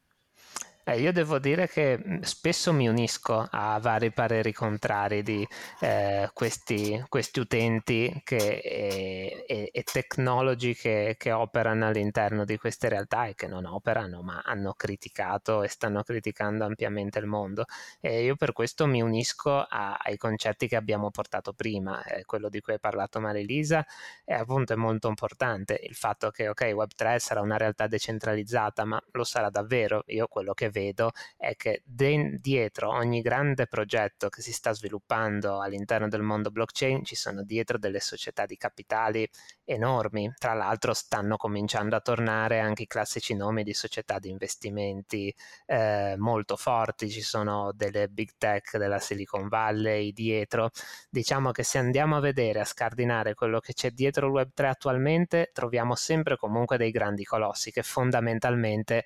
Eh, 0.88 1.00
io 1.00 1.12
devo 1.12 1.38
dire 1.38 1.68
che 1.68 2.02
spesso 2.22 2.72
mi 2.72 2.88
unisco 2.88 3.46
a 3.50 3.78
vari 3.78 4.10
pareri 4.10 4.54
contrari 4.54 5.22
di 5.22 5.46
eh, 5.80 6.30
questi, 6.32 7.04
questi, 7.10 7.40
utenti 7.40 8.22
che, 8.24 8.36
e, 8.36 9.44
e, 9.46 9.68
e 9.70 9.82
technology 9.82 10.72
che, 10.72 11.16
che, 11.18 11.30
operano 11.30 11.88
all'interno 11.88 12.46
di 12.46 12.56
queste 12.56 12.88
realtà 12.88 13.26
e 13.26 13.34
che 13.34 13.46
non 13.46 13.66
operano, 13.66 14.22
ma 14.22 14.40
hanno 14.42 14.72
criticato 14.72 15.62
e 15.62 15.68
stanno 15.68 16.02
criticando 16.02 16.64
ampiamente 16.64 17.18
il 17.18 17.26
mondo. 17.26 17.66
E 18.00 18.22
io 18.22 18.36
per 18.36 18.54
questo 18.54 18.86
mi 18.86 19.02
unisco 19.02 19.58
a, 19.58 19.98
ai 20.02 20.16
concetti 20.16 20.68
che 20.68 20.76
abbiamo 20.76 21.10
portato 21.10 21.52
prima, 21.52 22.02
eh, 22.04 22.24
quello 22.24 22.48
di 22.48 22.60
cui 22.62 22.72
hai 22.72 22.80
parlato 22.80 23.20
Marilisa, 23.20 23.84
è 24.24 24.32
appunto 24.32 24.72
è 24.72 24.76
molto 24.76 25.08
importante 25.08 25.78
il 25.82 25.94
fatto 25.94 26.30
che 26.30 26.48
ok, 26.48 26.62
Web3 26.62 27.18
sarà 27.18 27.42
una 27.42 27.58
realtà 27.58 27.86
decentralizzata, 27.86 28.86
ma 28.86 28.98
lo 29.12 29.24
sarà 29.24 29.50
davvero. 29.50 30.02
Io 30.06 30.26
quello 30.28 30.54
che 30.54 30.70
vedo 30.78 31.10
è 31.36 31.56
che 31.56 31.82
de- 31.84 32.38
dietro 32.40 32.90
ogni 32.90 33.20
grande 33.20 33.66
progetto 33.66 34.28
che 34.28 34.42
si 34.42 34.52
sta 34.52 34.72
sviluppando 34.72 35.60
all'interno 35.60 36.08
del 36.08 36.22
mondo 36.22 36.50
blockchain 36.50 37.04
ci 37.04 37.16
sono 37.16 37.42
dietro 37.42 37.78
delle 37.78 38.00
società 38.00 38.46
di 38.46 38.56
capitali 38.56 39.28
enormi. 39.64 40.32
Tra 40.38 40.54
l'altro 40.54 40.94
stanno 40.94 41.36
cominciando 41.36 41.96
a 41.96 42.00
tornare 42.00 42.60
anche 42.60 42.82
i 42.82 42.86
classici 42.86 43.34
nomi 43.34 43.62
di 43.62 43.74
società 43.74 44.18
di 44.18 44.30
investimenti 44.30 45.34
eh, 45.66 46.14
molto 46.16 46.56
forti, 46.56 47.10
ci 47.10 47.22
sono 47.22 47.72
delle 47.74 48.08
big 48.08 48.30
tech 48.38 48.76
della 48.76 48.98
Silicon 48.98 49.48
Valley 49.48 50.12
dietro. 50.12 50.70
Diciamo 51.10 51.50
che 51.50 51.62
se 51.64 51.78
andiamo 51.78 52.16
a 52.16 52.20
vedere, 52.20 52.60
a 52.60 52.64
scardinare 52.64 53.34
quello 53.34 53.60
che 53.60 53.74
c'è 53.74 53.90
dietro 53.90 54.26
il 54.26 54.32
Web3 54.32 54.64
attualmente, 54.66 55.50
troviamo 55.52 55.94
sempre 55.94 56.36
comunque 56.36 56.76
dei 56.76 56.90
grandi 56.90 57.24
colossi 57.24 57.70
che 57.70 57.82
fondamentalmente 57.82 59.04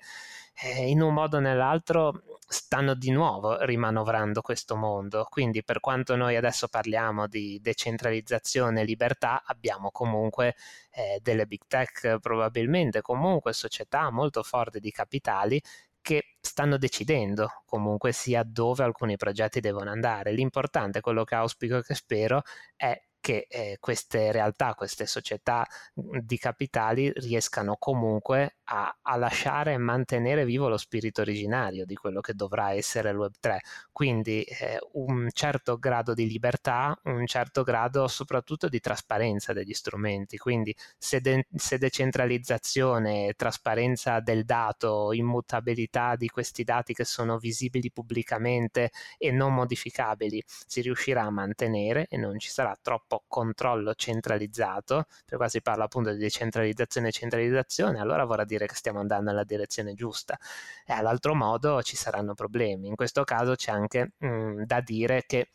eh, 0.61 0.89
in 0.89 1.01
un 1.01 1.13
modo 1.13 1.37
o 1.37 1.39
nell'altro 1.39 2.23
stanno 2.47 2.93
di 2.93 3.09
nuovo 3.11 3.63
rimanovrando 3.63 4.41
questo 4.41 4.75
mondo. 4.75 5.25
Quindi 5.29 5.63
per 5.63 5.79
quanto 5.79 6.15
noi 6.15 6.35
adesso 6.35 6.67
parliamo 6.67 7.27
di 7.27 7.59
decentralizzazione 7.61 8.81
e 8.81 8.85
libertà, 8.85 9.43
abbiamo 9.45 9.89
comunque 9.91 10.55
eh, 10.91 11.19
delle 11.21 11.47
big 11.47 11.61
tech, 11.67 12.19
probabilmente 12.19 13.01
comunque 13.01 13.53
società 13.53 14.09
molto 14.11 14.43
forti 14.43 14.79
di 14.79 14.91
capitali 14.91 15.61
che 16.01 16.35
stanno 16.41 16.77
decidendo 16.77 17.61
comunque 17.65 18.11
sia 18.11 18.43
dove 18.43 18.83
alcuni 18.83 19.15
progetti 19.17 19.59
devono 19.61 19.89
andare. 19.89 20.31
L'importante, 20.33 21.01
quello 21.01 21.23
che 21.23 21.35
auspico 21.35 21.77
e 21.77 21.83
che 21.83 21.95
spero, 21.95 22.43
è 22.75 23.01
che 23.23 23.47
eh, 23.49 23.77
queste 23.79 24.33
realtà, 24.33 24.75
queste 24.75 25.05
società 25.05 25.65
di 25.93 26.37
capitali 26.37 27.09
riescano 27.15 27.77
comunque 27.79 28.57
a, 28.65 28.93
a, 29.01 29.15
lasciare 29.15 29.71
e 29.71 29.77
mantenere 29.77 30.43
vivo 30.43 30.67
lo 30.67 30.75
spirito 30.75 31.21
originario 31.21 31.85
di 31.85 31.95
quello 31.95 32.19
che 32.19 32.33
dovrà 32.33 32.73
essere 32.73 33.11
il 33.11 33.15
Web3. 33.15 33.57
Quindi 33.93 34.43
eh, 34.43 34.77
un 34.95 35.29
certo 35.31 35.77
grado 35.79 36.13
di 36.13 36.27
libertà, 36.27 36.99
un 37.03 37.25
certo 37.25 37.63
grado 37.63 38.09
soprattutto 38.09 38.67
di 38.67 38.81
trasparenza 38.81 39.53
degli 39.53 39.73
strumenti. 39.73 40.37
Quindi 40.37 40.75
se, 40.97 41.21
de- 41.21 41.47
se 41.55 41.77
decentralizzazione, 41.77 43.35
trasparenza 43.37 44.19
del 44.19 44.43
dato, 44.43 45.13
immutabilità 45.13 46.17
di 46.17 46.27
questi 46.27 46.65
dati 46.65 46.93
che 46.93 47.05
sono 47.05 47.37
visibili 47.37 47.89
pubblicamente 47.89 48.91
e 49.17 49.31
non 49.31 49.53
modificabili 49.53 50.43
si 50.45 50.81
riuscirà 50.81 51.23
a 51.23 51.29
mantenere 51.29 52.07
e 52.09 52.17
non 52.17 52.37
ci 52.37 52.49
sarà 52.49 52.77
troppo 52.81 53.12
troppo 53.13 53.23
controllo 53.27 53.93
centralizzato, 53.95 55.05
per 55.25 55.37
qua 55.37 55.47
si 55.47 55.61
parla 55.61 55.85
appunto 55.85 56.11
di 56.11 56.17
decentralizzazione 56.17 57.09
e 57.09 57.11
centralizzazione, 57.11 57.99
allora 57.99 58.25
vorrà 58.25 58.45
dire 58.45 58.65
che 58.67 58.75
stiamo 58.75 58.99
andando 58.99 59.29
nella 59.31 59.43
direzione 59.43 59.93
giusta 59.93 60.37
e 60.85 60.93
all'altro 60.93 61.35
modo 61.35 61.81
ci 61.81 61.95
saranno 61.95 62.33
problemi. 62.33 62.87
In 62.87 62.95
questo 62.95 63.23
caso 63.23 63.55
c'è 63.55 63.71
anche 63.71 64.13
mh, 64.17 64.63
da 64.63 64.81
dire 64.81 65.23
che 65.25 65.51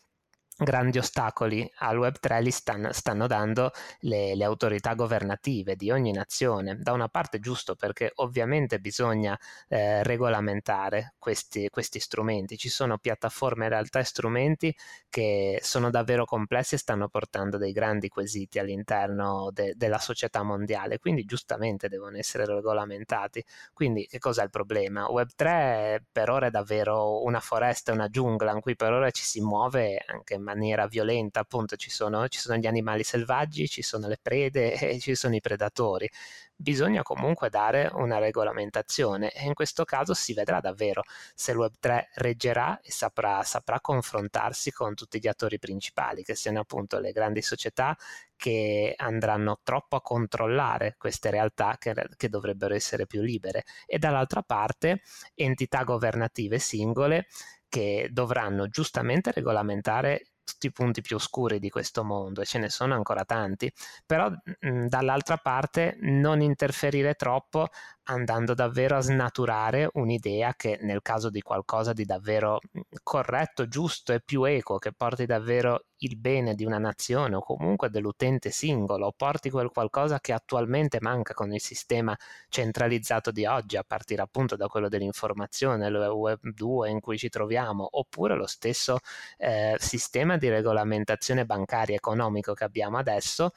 grandi 0.59 0.97
ostacoli 0.97 1.69
al 1.77 1.97
Web3 1.97 2.41
li 2.41 2.51
stanno, 2.51 2.91
stanno 2.91 3.27
dando 3.27 3.71
le, 4.01 4.35
le, 4.35 4.43
autorità 4.43 4.93
governative 4.93 5.75
di 5.75 5.89
ogni 5.89 6.11
nazione. 6.11 6.77
Da 6.77 6.91
una 6.91 7.07
parte 7.07 7.39
giusto 7.39 7.75
perché 7.75 8.11
ovviamente 8.15 8.79
bisogna 8.79 9.39
eh, 9.69 10.03
regolamentare 10.03 11.13
questi, 11.17 11.69
questi, 11.69 11.99
strumenti, 11.99 12.57
ci 12.57 12.69
sono 12.69 12.97
piattaforme 12.97 13.65
in 13.65 13.69
realtà 13.69 13.99
e 13.99 14.03
strumenti 14.03 14.75
che 15.09 15.59
sono 15.61 15.89
davvero 15.89 16.25
complessi 16.25 16.75
e 16.75 16.77
stanno 16.77 17.07
portando 17.07 17.57
dei 17.57 17.71
grandi 17.71 18.09
quesiti 18.09 18.59
all'interno 18.59 19.49
de, 19.53 19.73
della 19.75 19.99
società 19.99 20.43
mondiale, 20.43 20.99
quindi 20.99 21.23
giustamente 21.23 21.87
devono 21.87 22.17
essere 22.17 22.45
regolamentati. 22.45 23.43
Quindi 23.73 24.07
che 24.07 24.19
cos'è 24.19 24.43
il 24.43 24.49
problema? 24.49 25.05
Web3 25.05 26.01
per 26.11 26.29
ora 26.29 26.47
è 26.47 26.49
davvero 26.51 27.23
una 27.23 27.39
foresta, 27.39 27.93
una 27.93 28.09
giungla 28.09 28.51
in 28.51 28.59
cui 28.61 28.75
per 28.75 28.91
ora 28.91 29.09
ci 29.11 29.23
si 29.23 29.39
muove 29.41 30.03
anche 30.05 30.33
in 30.33 30.48
maniera 30.49 30.87
violenta, 30.87 31.41
appunto 31.41 31.75
ci 31.75 31.89
sono, 31.89 32.27
ci 32.27 32.39
sono 32.39 32.57
gli 32.57 32.67
animali 32.67 33.03
selvaggi, 33.03 33.67
ci 33.67 33.81
sono 33.81 34.07
le 34.07 34.17
prede 34.21 34.73
e 34.79 34.99
ci 34.99 35.15
sono 35.15 35.35
i 35.35 35.41
predatori. 35.41 36.09
Bisogna 36.55 37.03
comunque 37.03 37.49
dare 37.49 37.89
una 37.93 38.17
regolamentazione 38.17 39.31
e 39.31 39.45
in 39.45 39.53
questo 39.53 39.85
caso 39.85 40.13
si 40.13 40.33
vedrà 40.33 40.59
davvero 40.59 41.03
se 41.33 41.51
il 41.51 41.57
Web3 41.57 42.03
reggerà 42.15 42.81
e 42.81 42.91
saprà, 42.91 43.43
saprà 43.43 43.79
confrontarsi 43.79 44.71
con 44.71 44.93
tutti 44.93 45.19
gli 45.19 45.27
attori 45.27 45.57
principali, 45.57 46.23
che 46.23 46.35
siano 46.35 46.59
appunto 46.59 46.99
le 46.99 47.13
grandi 47.13 47.41
società 47.41 47.95
che 48.35 48.93
andranno 48.97 49.59
troppo 49.63 49.97
a 49.97 50.01
controllare 50.01 50.95
queste 50.97 51.29
realtà 51.29 51.77
che, 51.77 51.93
che, 52.17 52.29
dovrebbero 52.29 52.73
essere 52.73 53.05
più 53.05 53.21
libere 53.21 53.63
e 53.85 53.97
dall'altra 53.97 54.41
parte 54.41 55.01
entità 55.35 55.83
governative 55.83 56.57
singole 56.59 57.27
che 57.69 58.09
dovranno 58.11 58.67
giustamente 58.67 59.31
regolamentare 59.31 60.23
tutti 60.51 60.67
i 60.67 60.71
punti 60.71 61.01
più 61.01 61.15
oscuri 61.15 61.59
di 61.59 61.69
questo 61.69 62.03
mondo 62.03 62.41
e 62.41 62.45
ce 62.45 62.59
ne 62.59 62.69
sono 62.69 62.95
ancora 62.95 63.25
tanti, 63.25 63.71
però 64.05 64.29
mh, 64.29 64.85
dall'altra 64.87 65.37
parte 65.37 65.97
non 66.01 66.41
interferire 66.41 67.13
troppo 67.15 67.67
andando 68.09 68.53
davvero 68.53 68.97
a 68.97 69.01
snaturare 69.01 69.89
un'idea 69.93 70.53
che 70.55 70.79
nel 70.81 71.01
caso 71.01 71.29
di 71.29 71.41
qualcosa 71.41 71.93
di 71.93 72.05
davvero 72.05 72.59
corretto, 73.03 73.67
giusto 73.67 74.13
e 74.13 74.21
più 74.21 74.43
equo, 74.43 74.77
che 74.79 74.91
porti 74.93 75.25
davvero 75.25 75.85
il 75.97 76.17
bene 76.17 76.55
di 76.55 76.65
una 76.65 76.79
nazione 76.79 77.35
o 77.35 77.41
comunque 77.41 77.89
dell'utente 77.89 78.49
singolo, 78.49 79.13
porti 79.15 79.49
quel 79.49 79.69
qualcosa 79.69 80.19
che 80.19 80.33
attualmente 80.33 80.97
manca 81.01 81.33
con 81.33 81.53
il 81.53 81.61
sistema 81.61 82.17
centralizzato 82.47 83.31
di 83.31 83.45
oggi, 83.45 83.77
a 83.77 83.83
partire 83.85 84.21
appunto 84.23 84.55
da 84.55 84.67
quello 84.67 84.87
dell'informazione, 84.89 85.87
il 85.87 85.95
Web 85.95 86.39
2 86.41 86.89
in 86.89 86.99
cui 87.01 87.17
ci 87.17 87.29
troviamo, 87.29 87.87
oppure 87.91 88.35
lo 88.35 88.47
stesso 88.47 88.99
eh, 89.37 89.75
sistema 89.79 90.37
di 90.37 90.49
regolamentazione 90.49 91.45
bancaria 91.45 91.95
economico 91.95 92.53
che 92.53 92.63
abbiamo 92.63 92.97
adesso, 92.97 93.51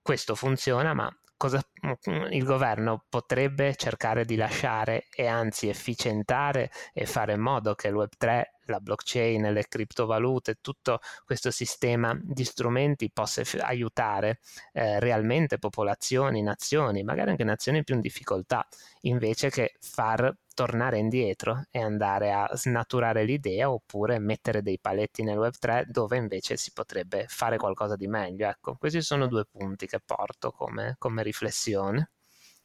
questo 0.00 0.34
funziona, 0.34 0.94
ma 0.94 1.10
cosa 1.44 1.60
il 2.30 2.42
governo 2.42 3.04
potrebbe 3.06 3.74
cercare 3.76 4.24
di 4.24 4.34
lasciare 4.34 5.08
e 5.14 5.26
anzi 5.26 5.68
efficientare 5.68 6.70
e 6.94 7.04
fare 7.04 7.34
in 7.34 7.40
modo 7.40 7.74
che 7.74 7.88
il 7.88 7.94
Web3 7.94 8.42
la 8.66 8.80
blockchain, 8.80 9.52
le 9.52 9.68
criptovalute, 9.68 10.60
tutto 10.62 11.00
questo 11.26 11.50
sistema 11.50 12.18
di 12.18 12.44
strumenti 12.44 13.10
possa 13.10 13.42
aiutare 13.60 14.40
eh, 14.72 14.98
realmente 15.00 15.58
popolazioni, 15.58 16.40
nazioni, 16.40 17.02
magari 17.02 17.30
anche 17.30 17.44
nazioni 17.44 17.84
più 17.84 17.94
in 17.94 18.00
difficoltà, 18.00 18.66
invece 19.02 19.50
che 19.50 19.74
far 19.80 20.34
tornare 20.54 20.98
indietro 20.98 21.66
e 21.70 21.80
andare 21.80 22.32
a 22.32 22.48
snaturare 22.54 23.24
l'idea 23.24 23.70
oppure 23.70 24.18
mettere 24.18 24.62
dei 24.62 24.78
paletti 24.78 25.22
nel 25.22 25.38
Web3 25.38 25.84
dove 25.86 26.16
invece 26.16 26.56
si 26.56 26.72
potrebbe 26.72 27.26
fare 27.28 27.58
qualcosa 27.58 27.96
di 27.96 28.06
meglio. 28.06 28.48
Ecco, 28.48 28.76
questi 28.76 29.02
sono 29.02 29.26
due 29.26 29.44
punti 29.44 29.86
che 29.86 30.00
porto 30.00 30.50
come, 30.52 30.96
come 30.98 31.22
riflessione. 31.22 32.10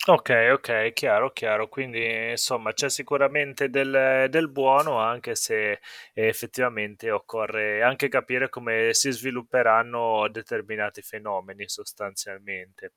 Ok, 0.08 0.30
ok, 0.54 0.94
chiaro, 0.94 1.32
chiaro. 1.32 1.68
Quindi 1.68 2.30
insomma 2.32 2.72
c'è 2.74 2.90
sicuramente 2.90 3.70
del, 3.70 4.28
del 4.30 4.50
buono, 4.50 4.98
anche 5.00 5.36
se 5.36 5.80
effettivamente 6.14 7.12
occorre 7.12 7.84
anche 7.84 8.08
capire 8.08 8.50
come 8.50 8.94
si 8.94 9.12
svilupperanno 9.12 10.28
determinati 10.30 11.02
fenomeni 11.02 11.68
sostanzialmente. 11.68 12.94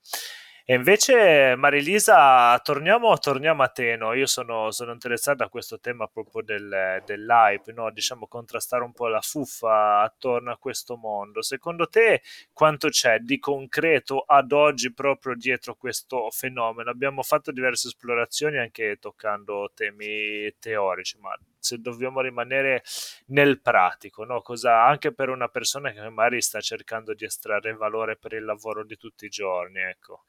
E 0.65 0.75
invece, 0.75 1.57
Marilisa, 1.57 2.57
torniamo, 2.61 3.19
torniamo 3.19 3.65
a 3.65 3.69
te. 3.69 3.97
No? 3.97 4.13
Io 4.15 4.27
sono, 4.27 4.71
sono 4.71 4.93
interessato 4.93 5.43
a 5.43 5.49
questo 5.49 5.81
tema 5.81 6.07
proprio 6.07 6.43
del, 6.43 7.03
dell'hype, 7.05 7.73
no? 7.73 7.91
diciamo 7.91 8.29
contrastare 8.29 8.85
un 8.85 8.93
po' 8.93 9.09
la 9.09 9.21
fuffa 9.21 10.01
attorno 10.03 10.53
a 10.53 10.59
questo 10.59 10.97
mondo. 10.97 11.43
Secondo 11.43 11.89
te, 11.89 12.23
quanto 12.53 12.89
c'è 12.91 13.19
di 13.19 13.41
concreto 13.41 14.21
ad 14.25 14.53
oggi 14.53 14.93
proprio 14.93 15.35
dietro 15.35 15.75
questo 15.75 16.31
fenomeno? 16.31 16.91
Abbiamo 16.91 17.23
fatto 17.23 17.51
diverse 17.51 17.89
esplorazioni 17.89 18.59
anche 18.59 18.99
toccando 19.01 19.73
temi 19.75 20.55
teorici, 20.61 21.19
ma 21.19 21.37
se 21.59 21.79
dobbiamo 21.79 22.21
rimanere 22.21 22.83
nel 23.27 23.61
pratico, 23.61 24.25
no? 24.25 24.43
Cosa, 24.43 24.85
anche 24.85 25.13
per 25.13 25.29
una 25.29 25.49
persona 25.49 25.91
che 25.91 26.09
magari 26.09 26.41
sta 26.41 26.61
cercando 26.61 27.15
di 27.15 27.25
estrarre 27.25 27.75
valore 27.75 28.17
per 28.17 28.33
il 28.35 28.45
lavoro 28.45 28.85
di 28.85 28.97
tutti 28.97 29.25
i 29.27 29.29
giorni, 29.29 29.81
ecco. 29.81 30.25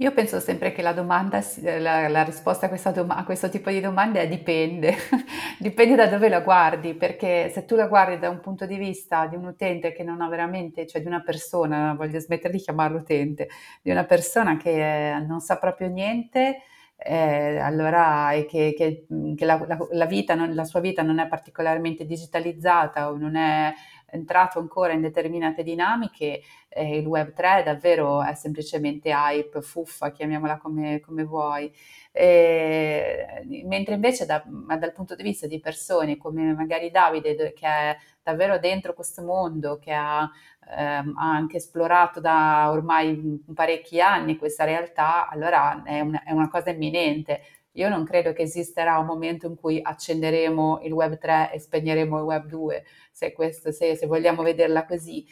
Io 0.00 0.12
penso 0.12 0.38
sempre 0.38 0.70
che 0.70 0.80
la 0.80 0.92
domanda, 0.92 1.42
la, 1.80 2.06
la 2.06 2.22
risposta 2.22 2.66
a, 2.66 2.68
questa 2.68 2.92
doma- 2.92 3.16
a 3.16 3.24
questo 3.24 3.48
tipo 3.48 3.68
di 3.68 3.80
domande 3.80 4.20
è 4.20 4.28
dipende, 4.28 4.94
dipende 5.58 5.96
da 5.96 6.06
dove 6.06 6.28
la 6.28 6.38
guardi, 6.38 6.94
perché 6.94 7.48
se 7.48 7.64
tu 7.64 7.74
la 7.74 7.88
guardi 7.88 8.16
da 8.16 8.30
un 8.30 8.38
punto 8.38 8.64
di 8.64 8.76
vista 8.76 9.26
di 9.26 9.34
un 9.34 9.46
utente 9.46 9.90
che 9.92 10.04
non 10.04 10.20
ha 10.20 10.28
veramente, 10.28 10.86
cioè 10.86 11.00
di 11.00 11.08
una 11.08 11.20
persona, 11.22 11.94
voglio 11.94 12.20
smettere 12.20 12.52
di 12.52 12.60
chiamarlo 12.60 12.98
utente, 12.98 13.48
di 13.82 13.90
una 13.90 14.04
persona 14.04 14.56
che 14.56 15.14
eh, 15.16 15.18
non 15.18 15.40
sa 15.40 15.58
proprio 15.58 15.88
niente, 15.88 16.60
eh, 16.96 17.58
allora 17.58 18.30
è 18.32 18.46
che, 18.46 18.74
che, 18.76 19.06
che 19.36 19.44
la, 19.44 19.64
la, 19.66 19.78
la, 19.92 20.06
vita 20.06 20.34
non, 20.34 20.54
la 20.54 20.64
sua 20.64 20.80
vita 20.80 21.02
non 21.02 21.18
è 21.18 21.26
particolarmente 21.28 22.04
digitalizzata 22.04 23.10
o 23.10 23.16
non 23.16 23.36
è 23.36 23.72
entrato 24.10 24.58
ancora 24.58 24.92
in 24.92 25.00
determinate 25.00 25.62
dinamiche, 25.62 26.42
eh, 26.68 26.98
il 26.98 27.06
Web 27.06 27.32
3 27.32 27.62
davvero 27.64 28.22
è 28.22 28.34
semplicemente 28.34 29.10
hype, 29.10 29.60
fuffa, 29.62 30.10
chiamiamola 30.12 30.58
come, 30.58 31.00
come 31.00 31.24
vuoi. 31.24 31.72
E, 32.12 33.44
mentre 33.64 33.94
invece 33.94 34.26
da, 34.26 34.42
dal 34.44 34.92
punto 34.92 35.14
di 35.14 35.22
vista 35.22 35.46
di 35.46 35.60
persone 35.60 36.16
come 36.16 36.54
magari 36.54 36.90
Davide, 36.90 37.52
che 37.52 37.66
è 37.66 37.96
davvero 38.22 38.58
dentro 38.58 38.94
questo 38.94 39.22
mondo, 39.22 39.78
che 39.78 39.92
ha, 39.92 40.28
ehm, 40.76 41.14
ha 41.16 41.30
anche 41.30 41.56
esplorato 41.58 42.20
da 42.20 42.70
ormai 42.70 43.42
parecchi 43.54 44.00
anni 44.00 44.36
questa 44.36 44.64
realtà, 44.64 45.28
allora 45.28 45.82
è 45.82 46.00
una, 46.00 46.22
è 46.24 46.32
una 46.32 46.48
cosa 46.48 46.70
imminente. 46.70 47.40
Io 47.72 47.88
non 47.88 48.04
credo 48.04 48.32
che 48.32 48.42
esisterà 48.42 48.98
un 48.98 49.06
momento 49.06 49.46
in 49.46 49.54
cui 49.54 49.80
accenderemo 49.80 50.80
il 50.82 50.92
Web 50.92 51.18
3 51.18 51.52
e 51.52 51.58
spegneremo 51.58 52.18
il 52.18 52.24
Web 52.24 52.46
2, 52.46 52.84
se, 53.12 53.32
questo, 53.32 53.72
se, 53.72 53.94
se 53.96 54.06
vogliamo 54.06 54.42
vederla 54.42 54.84
così. 54.84 55.24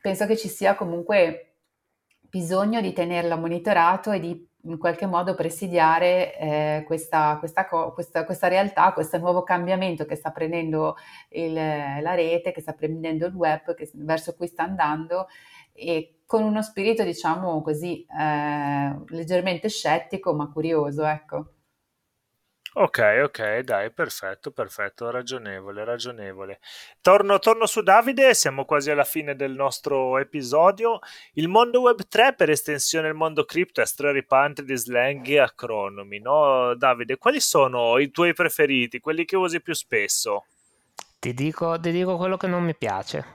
Penso 0.00 0.26
che 0.26 0.36
ci 0.36 0.48
sia 0.48 0.74
comunque 0.74 1.54
bisogno 2.20 2.80
di 2.80 2.92
tenerla 2.92 3.36
monitorato 3.36 4.12
e 4.12 4.20
di 4.20 4.48
in 4.64 4.78
qualche 4.78 5.06
modo 5.06 5.34
presidiare 5.34 6.36
eh, 6.36 6.82
questa, 6.86 7.36
questa, 7.38 7.66
questa, 7.66 8.24
questa, 8.24 8.48
realtà, 8.48 8.92
questo 8.92 9.18
nuovo 9.18 9.42
cambiamento 9.42 10.04
che 10.04 10.16
sta 10.16 10.30
prendendo 10.32 10.96
il, 11.30 11.54
la 11.54 12.14
rete, 12.14 12.52
che 12.52 12.60
sta 12.60 12.72
prendendo 12.72 13.26
il 13.26 13.34
web, 13.34 13.74
che, 13.74 13.90
verso 13.94 14.34
cui 14.34 14.48
sta 14.48 14.64
andando 14.64 15.28
e 15.72 16.19
con 16.30 16.44
uno 16.44 16.62
spirito, 16.62 17.02
diciamo 17.02 17.60
così, 17.60 18.06
eh, 18.06 18.96
leggermente 19.08 19.68
scettico 19.68 20.32
ma 20.32 20.48
curioso, 20.48 21.04
ecco. 21.04 21.54
Ok, 22.74 23.22
ok, 23.24 23.58
dai, 23.62 23.90
perfetto, 23.90 24.52
perfetto, 24.52 25.10
ragionevole, 25.10 25.84
ragionevole. 25.84 26.60
Torno, 27.00 27.40
torno 27.40 27.66
su 27.66 27.82
Davide, 27.82 28.32
siamo 28.34 28.64
quasi 28.64 28.92
alla 28.92 29.02
fine 29.02 29.34
del 29.34 29.54
nostro 29.54 30.18
episodio. 30.18 31.00
Il 31.32 31.48
mondo 31.48 31.80
web 31.80 32.06
3, 32.06 32.34
per 32.34 32.48
estensione 32.48 33.08
il 33.08 33.14
mondo 33.14 33.44
cripto, 33.44 33.80
è 33.80 33.84
straripante 33.84 34.62
di 34.62 34.76
slang 34.76 35.26
e 35.26 35.40
acronomi, 35.40 36.20
no? 36.20 36.76
Davide, 36.76 37.18
quali 37.18 37.40
sono 37.40 37.98
i 37.98 38.12
tuoi 38.12 38.34
preferiti, 38.34 39.00
quelli 39.00 39.24
che 39.24 39.34
usi 39.34 39.60
più 39.60 39.74
spesso? 39.74 40.44
Ti 41.18 41.34
dico, 41.34 41.78
ti 41.80 41.90
dico 41.90 42.16
quello 42.16 42.36
che 42.36 42.46
non 42.46 42.62
mi 42.62 42.76
piace, 42.76 43.34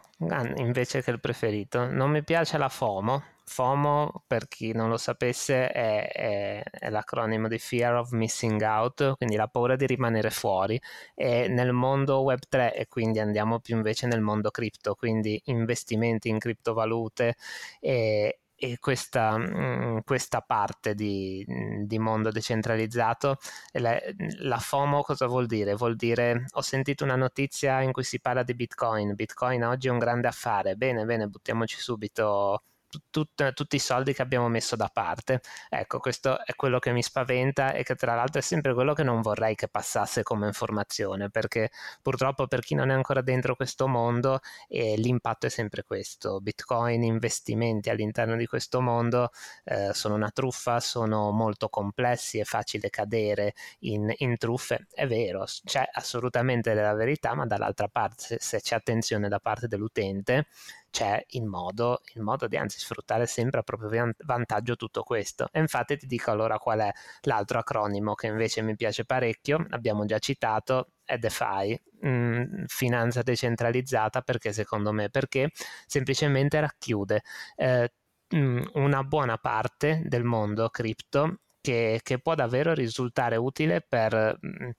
invece 0.58 1.02
che 1.02 1.12
il 1.12 1.20
preferito. 1.20 1.90
Non 1.90 2.12
mi 2.12 2.24
piace 2.24 2.58
la 2.58 2.70
FOMO 2.70 3.34
FOMO, 3.46 4.24
per 4.28 4.48
chi 4.48 4.74
non 4.74 4.90
lo 4.90 4.98
sapesse, 4.98 5.70
è, 5.70 6.12
è, 6.12 6.64
è, 6.64 6.90
l'acronimo 6.90 7.48
di 7.48 7.60
Fear 7.60 7.96
of 7.96 8.12
Missing 8.12 8.62
Out, 8.62 9.16
quindi 9.18 9.36
la 9.36 9.48
paura 9.48 9.76
di 9.76 9.86
rimanere 9.86 10.30
fuori. 10.32 10.80
E 11.14 11.48
nel 11.48 11.72
mondo 11.72 12.24
Web3 12.24 12.74
e 12.74 12.88
quindi 12.88 13.20
andiamo 13.20 13.60
più 13.60 13.76
invece 13.76 14.08
nel 14.08 14.22
mondo 14.22 14.50
cripto, 14.52 14.96
quindi 14.96 15.40
investimenti 15.46 16.30
in 16.30 16.40
criptovalute 16.40 17.36
e, 17.80 18.40
e 18.58 18.78
questa, 18.80 19.38
mm, 19.38 20.00
questa 20.06 20.42
parte 20.42 20.96
di, 20.96 21.46
di, 21.86 22.00
mondo 22.00 22.32
decentralizzato, 22.32 23.38
la, 23.74 23.98
la, 24.40 24.58
FOMO 24.60 25.02
cosa 25.02 25.28
vuol 25.28 25.46
dire? 25.46 25.76
Vuol 25.76 25.96
dire 25.96 26.46
ho 26.52 26.62
sentito 26.62 27.04
una 27.04 27.16
notizia 27.16 27.82
in 27.82 27.92
cui 27.92 28.04
si 28.04 28.20
parla 28.20 28.44
di 28.44 28.56
Bitcoin, 28.56 29.14
Bitcoin 29.16 29.64
oggi 29.64 29.88
è 29.88 29.92
un 29.92 30.00
grande 30.00 30.28
affare, 30.28 30.76
bene, 30.76 31.06
bene, 31.06 31.28
buttiamoci 31.28 31.78
subito 31.80 32.62
tut, 33.10 33.54
tutti 33.54 33.76
i 33.76 33.80
soldi 33.80 34.14
che 34.14 34.22
abbiamo 34.22 34.48
messo 34.50 34.76
da 34.76 34.90
parte. 34.92 35.42
Ecco, 35.70 36.00
questo 36.00 36.44
è 36.46 36.56
quello 36.56 36.80
che 36.80 36.92
mi 36.92 37.04
spaventa 37.04 37.74
e 37.74 37.84
che 37.84 37.96
tra 37.96 38.16
l'altro 38.16 38.40
è 38.40 38.44
sempre 38.44 38.74
quello 38.74 38.94
che 38.94 39.04
non 39.04 39.22
vorrei 39.22 39.56
che 39.56 39.68
passasse 39.68 40.24
come 40.24 40.48
informazione, 40.48 41.30
perché 41.30 41.72
purtroppo 42.02 42.48
per 42.48 42.62
chi 42.62 42.76
non 42.76 42.90
è 42.90 42.94
ancora 42.94 43.22
dentro 43.22 43.56
questo 43.56 43.88
mondo 43.88 44.40
eh, 44.68 44.96
l'impatto 44.98 45.46
è 45.48 45.50
sempre 45.50 45.84
questo. 45.84 46.40
Bitcoin, 46.42 47.04
investimenti 47.04 47.90
all'interno 47.90 48.36
di 48.36 48.46
questo 48.46 48.82
mondo 48.82 49.32
eh, 49.64 49.94
sono 49.94 50.16
una 50.16 50.30
truffa, 50.32 50.80
sono 50.80 51.32
molto 51.32 51.70
complessi, 51.70 52.40
è 52.40 52.44
facile 52.44 52.90
cadere 52.90 53.54
in, 53.80 54.12
in 54.18 54.38
truffe. 54.38 54.88
È 54.94 55.08
vero, 55.08 55.46
c'è 55.64 55.88
assolutamente 55.94 56.74
della 56.74 56.94
verità, 56.94 57.34
ma 57.34 57.46
dall'altra 57.46 57.88
parte 57.88 58.16
se, 58.18 58.38
se 58.40 58.62
c'è 58.62 58.76
attenzione 58.76 59.28
da 59.30 59.40
parte 59.40 59.68
dell'utente, 59.68 60.48
c'è 60.96 61.22
il 61.32 61.44
modo, 61.44 62.00
il 62.14 62.22
modo 62.22 62.48
di 62.48 62.56
anzi 62.56 62.80
sfruttare 62.80 63.26
sempre 63.26 63.60
a 63.60 63.64
proprio 63.64 64.14
vantaggio 64.20 64.78
tutto 64.78 65.04
questo. 65.04 65.50
E 65.52 65.60
infatti 65.60 65.98
ti 65.98 66.08
dico 66.08 66.32
allora 66.32 66.58
qual 66.58 66.80
è 66.80 66.92
l'altro 67.24 67.60
acronimo 67.60 68.14
che 68.14 68.28
invece 68.28 68.62
mi 68.62 68.78
piace 68.78 69.04
parecchio, 69.04 69.66
abbiamo 69.72 70.06
già 70.06 70.20
citato, 70.20 70.92
è 71.04 71.18
DeFi, 71.18 71.82
mh, 72.00 72.08
mm, 72.08 72.64
finanza 72.68 73.24
decentralizzata, 73.24 74.22
perché 74.22 74.54
secondo 74.54 74.94
me? 74.94 75.10
Perché 75.10 75.52
semplicemente 75.86 76.62
racchiude 76.62 77.24
eh, 77.58 77.92
mm, 78.34 78.62
una 78.76 79.04
buona 79.04 79.38
parte 79.38 80.02
del 80.06 80.24
mondo 80.24 80.70
cripto 80.70 81.40
che, 81.60 82.00
che, 82.04 82.20
può 82.20 82.36
davvero 82.36 82.74
risultare 82.74 83.36
utile 83.36 83.82
per... 83.82 84.38
Mh, 84.40 84.64
mm, 84.66 84.70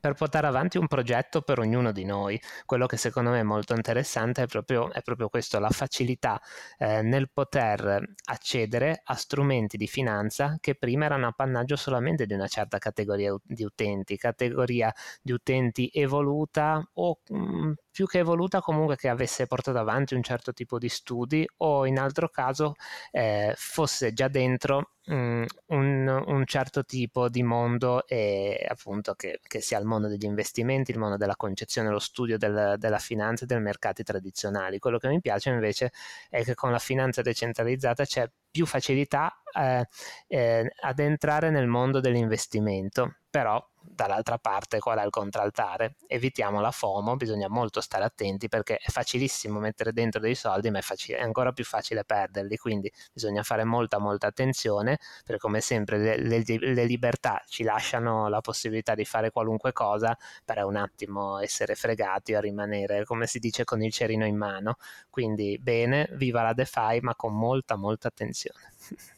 per 0.00 0.14
portare 0.14 0.46
avanti 0.46 0.78
un 0.78 0.86
progetto 0.86 1.42
per 1.42 1.58
ognuno 1.58 1.92
di 1.92 2.04
noi. 2.04 2.40
Quello 2.64 2.86
che 2.86 2.96
secondo 2.96 3.30
me 3.30 3.40
è 3.40 3.42
molto 3.42 3.74
interessante 3.74 4.42
è 4.42 4.46
proprio, 4.46 4.92
è 4.92 5.02
proprio 5.02 5.28
questo, 5.28 5.58
la 5.58 5.70
facilità 5.70 6.40
eh, 6.78 7.02
nel 7.02 7.30
poter 7.30 8.02
accedere 8.24 9.00
a 9.04 9.14
strumenti 9.14 9.76
di 9.76 9.86
finanza 9.86 10.56
che 10.60 10.74
prima 10.74 11.04
erano 11.06 11.26
appannaggio 11.28 11.76
solamente 11.76 12.26
di 12.26 12.34
una 12.34 12.46
certa 12.46 12.78
categoria 12.78 13.34
di 13.42 13.64
utenti, 13.64 14.16
categoria 14.16 14.92
di 15.22 15.32
utenti 15.32 15.90
evoluta 15.92 16.86
o 16.94 17.20
mh, 17.28 17.36
mm, 17.36 17.72
più 17.90 18.06
che 18.06 18.18
evoluta 18.18 18.60
comunque 18.60 18.96
che 18.96 19.08
avesse 19.08 19.46
portato 19.46 19.78
avanti 19.78 20.14
un 20.14 20.22
certo 20.22 20.52
tipo 20.52 20.78
di 20.78 20.88
studi 20.88 21.46
o 21.58 21.86
in 21.86 21.98
altro 21.98 22.28
caso 22.28 22.74
eh, 23.10 23.52
fosse 23.56 24.12
già 24.12 24.28
dentro 24.28 24.92
un, 25.08 25.46
un, 25.66 26.42
certo 26.46 26.84
tipo 26.84 27.28
di 27.28 27.42
mondo 27.42 28.06
e 28.06 28.66
appunto 28.68 29.14
che, 29.14 29.40
che, 29.46 29.60
sia 29.60 29.78
il 29.78 29.86
mondo 29.86 30.08
degli 30.08 30.24
investimenti, 30.24 30.90
il 30.90 30.98
mondo 30.98 31.16
della 31.16 31.36
concezione, 31.36 31.88
lo 31.88 31.98
studio 31.98 32.36
del, 32.36 32.74
della 32.78 32.98
finanza 32.98 33.44
e 33.44 33.46
dei 33.46 33.60
mercati 33.60 34.02
tradizionali. 34.02 34.78
Quello 34.78 34.98
che 34.98 35.08
mi 35.08 35.20
piace 35.20 35.50
invece 35.50 35.92
è 36.28 36.44
che 36.44 36.54
con 36.54 36.70
la 36.70 36.78
finanza 36.78 37.22
decentralizzata 37.22 38.04
c'è 38.04 38.30
più 38.50 38.66
facilità 38.66 39.40
eh, 39.56 39.86
eh, 40.26 40.72
ad 40.80 40.98
entrare 40.98 41.50
nel 41.50 41.66
mondo 41.66 42.00
dell'investimento, 42.00 43.16
però 43.30 43.64
dall'altra 43.90 44.38
parte 44.38 44.78
qual 44.78 44.98
è 44.98 45.04
il 45.04 45.10
contraltare? 45.10 45.96
Evitiamo 46.06 46.60
la 46.60 46.70
FOMO, 46.70 47.16
bisogna 47.16 47.48
molto 47.48 47.80
stare 47.80 48.04
attenti 48.04 48.48
perché 48.48 48.76
è 48.76 48.90
facilissimo 48.90 49.58
mettere 49.58 49.92
dentro 49.92 50.20
dei 50.20 50.34
soldi, 50.34 50.70
ma 50.70 50.78
è, 50.78 50.82
facile, 50.82 51.18
è 51.18 51.22
ancora 51.22 51.52
più 51.52 51.64
facile 51.64 52.04
perderli, 52.04 52.56
quindi 52.56 52.92
bisogna 53.12 53.42
fare 53.42 53.64
molta 53.64 53.98
molta 53.98 54.26
attenzione 54.28 54.98
perché 55.24 55.40
come 55.40 55.60
sempre 55.60 55.98
le, 55.98 56.16
le, 56.18 56.42
le 56.44 56.84
libertà 56.84 57.42
ci 57.46 57.62
lasciano 57.62 58.28
la 58.28 58.40
possibilità 58.40 58.94
di 58.94 59.04
fare 59.04 59.30
qualunque 59.30 59.72
cosa 59.72 60.16
per 60.44 60.64
un 60.64 60.76
attimo 60.76 61.38
essere 61.38 61.74
fregati 61.74 62.34
o 62.34 62.40
rimanere, 62.40 63.04
come 63.04 63.26
si 63.26 63.38
dice, 63.38 63.64
con 63.64 63.82
il 63.82 63.92
cerino 63.92 64.26
in 64.26 64.36
mano. 64.36 64.76
Quindi 65.10 65.58
bene, 65.58 66.08
viva 66.12 66.42
la 66.42 66.52
DeFi, 66.52 67.00
ma 67.02 67.14
con 67.14 67.36
molta 67.36 67.76
molta 67.76 68.08
attenzione. 68.08 68.72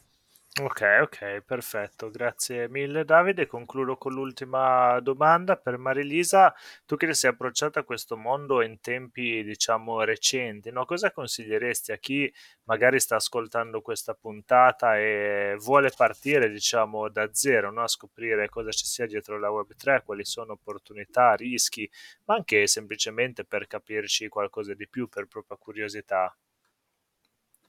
Ok, 0.59 0.81
ok, 1.03 1.41
perfetto, 1.45 2.09
grazie 2.09 2.67
mille 2.67 3.05
Davide. 3.05 3.47
Concludo 3.47 3.95
con 3.95 4.11
l'ultima 4.13 4.99
domanda 4.99 5.55
per 5.55 5.77
Marilisa. 5.77 6.53
Tu 6.85 6.97
che 6.97 7.07
ti 7.07 7.13
sei 7.13 7.29
approcciata 7.31 7.79
a 7.79 7.83
questo 7.83 8.17
mondo 8.17 8.61
in 8.61 8.81
tempi, 8.81 9.43
diciamo, 9.45 10.01
recenti, 10.03 10.69
no? 10.69 10.83
Cosa 10.85 11.11
consiglieresti 11.11 11.93
a 11.93 11.97
chi 11.97 12.31
magari 12.65 12.99
sta 12.99 13.15
ascoltando 13.15 13.81
questa 13.81 14.13
puntata 14.13 14.97
e 14.97 15.55
vuole 15.57 15.89
partire, 15.95 16.49
diciamo, 16.49 17.07
da 17.07 17.29
zero, 17.33 17.71
no? 17.71 17.83
A 17.83 17.87
scoprire 17.87 18.49
cosa 18.49 18.71
ci 18.71 18.85
sia 18.85 19.05
dietro 19.05 19.39
la 19.39 19.49
Web3, 19.49 20.03
quali 20.03 20.25
sono 20.25 20.51
opportunità, 20.53 21.33
rischi, 21.33 21.89
ma 22.25 22.35
anche 22.35 22.67
semplicemente 22.67 23.45
per 23.45 23.67
capirci 23.67 24.27
qualcosa 24.27 24.73
di 24.73 24.87
più 24.89 25.07
per 25.07 25.27
propria 25.27 25.55
curiosità? 25.57 26.35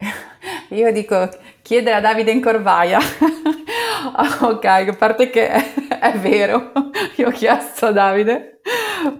Io 0.73 0.91
dico 0.91 1.29
chiedere 1.61 1.97
a 1.97 2.01
Davide 2.01 2.31
in 2.31 2.41
Corvaia. 2.41 2.99
ok, 4.41 4.65
a 4.65 4.97
parte 4.99 5.29
che 5.29 5.49
è 5.49 6.13
vero, 6.19 6.73
io 7.17 7.29
ho 7.29 7.31
chiesto 7.31 7.87
a 7.87 7.93
Davide, 7.93 8.61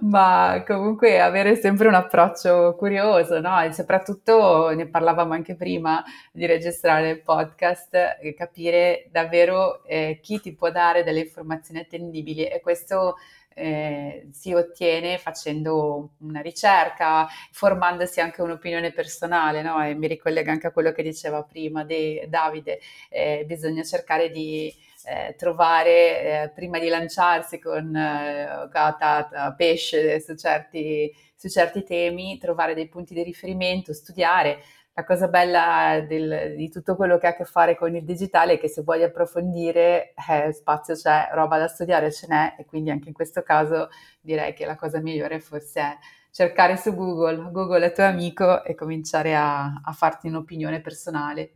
ma 0.01 0.63
comunque 0.65 1.21
avere 1.21 1.55
sempre 1.55 1.87
un 1.87 1.93
approccio 1.93 2.75
curioso, 2.75 3.39
no? 3.39 3.61
E 3.61 3.71
soprattutto 3.71 4.71
ne 4.71 4.87
parlavamo 4.87 5.33
anche 5.33 5.55
prima 5.55 6.03
di 6.31 6.47
registrare 6.47 7.11
il 7.11 7.21
podcast, 7.21 8.17
capire 8.35 9.07
davvero 9.11 9.83
eh, 9.83 10.19
chi 10.23 10.41
ti 10.41 10.55
può 10.55 10.71
dare 10.71 11.03
delle 11.03 11.19
informazioni 11.19 11.81
attendibili 11.81 12.45
e 12.45 12.61
questo 12.61 13.17
eh, 13.55 14.27
si 14.31 14.53
ottiene 14.53 15.17
facendo 15.17 16.11
una 16.19 16.41
ricerca, 16.41 17.27
formandosi 17.51 18.19
anche 18.19 18.41
un'opinione 18.41 18.91
personale, 18.91 19.61
no? 19.61 19.83
E 19.83 19.93
mi 19.95 20.07
ricollega 20.07 20.51
anche 20.51 20.67
a 20.67 20.71
quello 20.71 20.91
che 20.91 21.03
diceva 21.03 21.43
prima 21.43 21.83
De, 21.83 22.25
Davide, 22.29 22.79
eh, 23.09 23.43
bisogna 23.45 23.83
cercare 23.83 24.29
di 24.29 24.73
eh, 25.05 25.35
trovare, 25.37 26.43
eh, 26.43 26.49
prima 26.53 26.79
di 26.79 26.87
lanciarsi 26.87 27.59
con 27.59 27.95
eh, 27.95 28.67
gata, 28.71 29.53
pesce 29.57 30.19
su 30.21 30.35
certi, 30.35 31.13
su 31.35 31.49
certi 31.49 31.83
temi, 31.83 32.37
trovare 32.37 32.73
dei 32.73 32.87
punti 32.87 33.13
di 33.13 33.23
riferimento, 33.23 33.93
studiare, 33.93 34.61
la 34.95 35.03
cosa 35.03 35.27
bella 35.27 36.05
del, 36.07 36.55
di 36.55 36.69
tutto 36.69 36.95
quello 36.95 37.17
che 37.17 37.25
ha 37.25 37.31
a 37.31 37.35
che 37.35 37.45
fare 37.45 37.75
con 37.75 37.95
il 37.95 38.03
digitale 38.03 38.53
è 38.53 38.59
che 38.59 38.67
se 38.67 38.83
vuoi 38.83 39.03
approfondire, 39.03 40.13
eh, 40.29 40.53
spazio 40.53 40.93
c'è, 40.93 41.29
roba 41.31 41.57
da 41.57 41.67
studiare 41.67 42.11
ce 42.11 42.27
n'è 42.29 42.55
e 42.59 42.65
quindi 42.65 42.91
anche 42.91 43.07
in 43.07 43.13
questo 43.13 43.41
caso 43.41 43.89
direi 44.21 44.53
che 44.53 44.65
la 44.65 44.75
cosa 44.75 44.99
migliore 44.99 45.39
forse 45.39 45.79
è 45.81 45.97
cercare 46.29 46.77
su 46.77 46.93
Google, 46.93 47.51
Google 47.51 47.87
è 47.87 47.91
tuo 47.91 48.05
amico 48.05 48.63
e 48.63 48.75
cominciare 48.75 49.35
a, 49.35 49.81
a 49.83 49.91
farti 49.93 50.27
un'opinione 50.27 50.79
personale, 50.81 51.55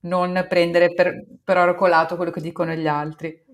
non 0.00 0.44
prendere 0.48 0.92
per, 0.92 1.24
per 1.42 1.56
oracolato 1.56 2.16
quello 2.16 2.30
che 2.30 2.40
dicono 2.42 2.72
gli 2.72 2.86
altri. 2.86 3.44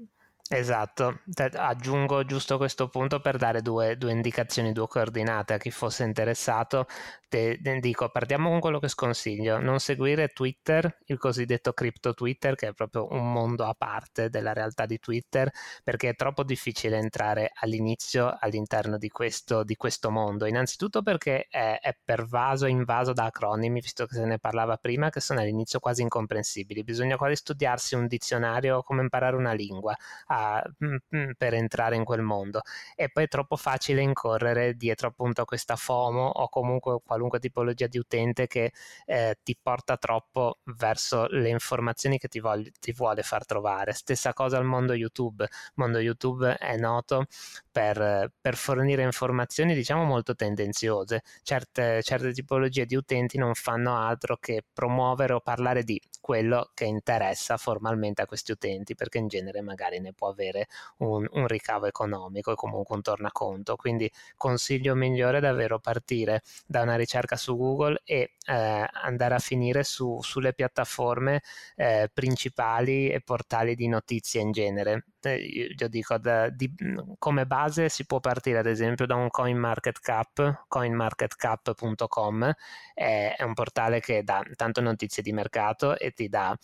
Esatto, 0.55 1.21
aggiungo 1.55 2.25
giusto 2.25 2.59
questo 2.59 2.89
punto 2.89 3.21
per 3.21 3.39
dare 3.39 3.63
due, 3.63 3.97
due 3.97 4.13
indicazioni, 4.13 4.73
due 4.73 4.87
coordinate 4.87 5.55
a 5.55 5.59
chi 5.59 5.71
fosse 5.71 6.05
interessato. 6.05 6.87
Te, 7.33 7.59
te 7.63 7.79
dico, 7.81 8.11
partiamo 8.11 8.51
con 8.51 8.61
quello 8.61 8.79
che 8.79 8.89
sconsiglio, 8.89 9.59
non 9.59 9.81
seguire 9.81 10.29
Twitter, 10.29 10.99
il 11.07 11.17
cosiddetto 11.17 11.73
crypto 11.73 12.13
Twitter, 12.13 12.55
che 12.55 12.69
è 12.69 12.73
proprio 12.75 13.09
un 13.11 13.33
mondo 13.33 13.65
a 13.65 13.73
parte 13.73 14.29
della 14.29 14.53
realtà 14.53 14.85
di 14.85 14.99
Twitter, 14.99 15.51
perché 15.83 16.11
è 16.11 16.15
troppo 16.15 16.43
difficile 16.45 16.99
entrare 16.99 17.51
all'inizio 17.55 18.37
all'interno 18.39 18.99
di 18.99 19.09
questo, 19.09 19.65
di 19.65 19.77
questo 19.77 20.11
mondo. 20.11 20.45
Innanzitutto 20.45 21.01
perché 21.01 21.47
è, 21.49 21.79
è 21.81 21.97
pervaso, 22.05 22.67
invaso 22.67 23.15
da 23.15 23.25
acronimi, 23.25 23.81
visto 23.81 24.05
che 24.05 24.15
se 24.15 24.27
ne 24.27 24.39
parlava 24.39 24.77
prima, 24.77 25.09
che 25.09 25.21
sono 25.21 25.41
all'inizio 25.41 25.79
quasi 25.79 26.03
incomprensibili. 26.03 26.85
Bisogna 26.85 27.17
quasi 27.17 27.37
studiarsi 27.37 27.95
un 27.95 28.09
dizionario 28.09 28.83
come 28.83 29.01
imparare 29.01 29.37
una 29.37 29.53
lingua 29.55 29.97
a, 30.27 30.63
mm, 30.85 30.97
mm, 31.17 31.31
per 31.39 31.55
entrare 31.55 31.97
in 31.97 32.05
quel 32.05 32.21
mondo. 32.21 32.61
E 32.95 33.09
poi 33.09 33.25
è 33.25 33.29
troppo 33.29 33.57
facile 33.57 34.03
incorrere 34.03 34.75
dietro 34.75 35.09
appunto 35.09 35.41
a 35.41 35.45
questa 35.47 35.77
FOMO 35.77 36.27
o 36.27 36.49
comunque 36.51 36.99
qualunque 37.03 37.21
qualunque 37.23 37.39
tipologia 37.39 37.87
di 37.87 37.99
utente 37.99 38.47
che 38.47 38.73
eh, 39.07 39.39
ti 39.43 39.57
porta 39.61 39.97
troppo 39.97 40.59
verso 40.77 41.27
le 41.29 41.49
informazioni 41.49 42.19
che 42.19 42.29
ti, 42.29 42.41
voglio, 42.41 42.71
ti 42.81 42.93
vuole 42.93 43.23
far 43.23 43.47
trovare. 43.47 43.93
Stessa 43.93 44.33
cosa 44.33 44.59
al 44.59 44.65
mondo 44.65 44.93
YouTube. 44.95 45.45
Il 45.45 45.73
mondo 45.75 45.99
YouTube 45.99 46.57
è 46.57 46.77
noto 46.77 47.27
per, 47.71 48.33
per 48.41 48.57
fornire 48.57 49.03
informazioni 49.03 49.75
diciamo 49.75 50.05
molto 50.05 50.35
tendenziose. 50.35 51.23
Certe, 51.43 52.03
certe 52.03 52.33
tipologie 52.33 52.87
di 52.87 52.97
utenti 52.97 53.39
non 53.39 53.55
fanno 53.55 53.97
altro 53.97 54.37
che 54.37 54.65
promuovere 54.73 55.35
o 55.35 55.41
parlare 55.41 55.85
di 55.85 56.01
quello 56.21 56.71
che 56.75 56.85
interessa 56.85 57.57
formalmente 57.57 58.23
a 58.23 58.27
questi 58.27 58.53
utenti, 58.53 58.95
perché 58.95 59.19
in 59.19 59.29
genere 59.29 59.61
magari 59.61 60.01
ne 60.01 60.13
può 60.13 60.29
avere 60.29 60.67
un, 60.99 61.27
un 61.31 61.47
ricavo 61.47 61.87
economico 61.87 62.53
e 62.53 62.55
comunque 62.55 62.95
un 62.97 63.03
tornaconto. 63.03 63.77
Quindi 63.77 64.11
consiglio 64.37 64.95
migliore 64.95 65.41
davvero 65.41 65.79
partire 65.79 66.43
da 66.67 66.83
una 66.83 66.97
ricerca 66.97 67.12
ricerca 67.13 67.37
su 67.37 67.57
Google 67.57 68.01
e 68.05 68.35
eh, 68.47 68.89
andare 68.91 69.35
a 69.35 69.39
finire 69.39 69.85
su, 69.85 70.19
sulle 70.23 70.55
piattaforme 70.55 71.43
eh, 71.77 72.11
principali 72.13 73.11
e 73.11 73.21
portali 73.21 73.75
di 73.75 73.89
notizie 73.89 74.41
in 74.41 74.53
genere. 74.53 75.07
Eh, 75.21 75.75
io 75.79 75.89
dico, 75.89 76.17
da, 76.19 76.49
di, 76.49 76.73
come 77.19 77.47
base 77.47 77.89
si 77.89 78.07
può 78.07 78.21
partire 78.21 78.59
ad 78.59 78.67
esempio 78.67 79.07
da 79.07 79.15
un 79.15 79.29
CoinMarketCap, 79.29 80.65
coinmarketcap.com, 80.69 82.53
è 82.95 83.37
un 83.41 83.55
portale 83.55 84.01
che 84.01 84.23
dà 84.23 84.43
tanto 84.57 84.81
notizie 84.81 85.23
di 85.23 85.33
mercato 85.33 85.99
e 85.99 86.13
ti 86.13 86.29
dà 86.29 86.57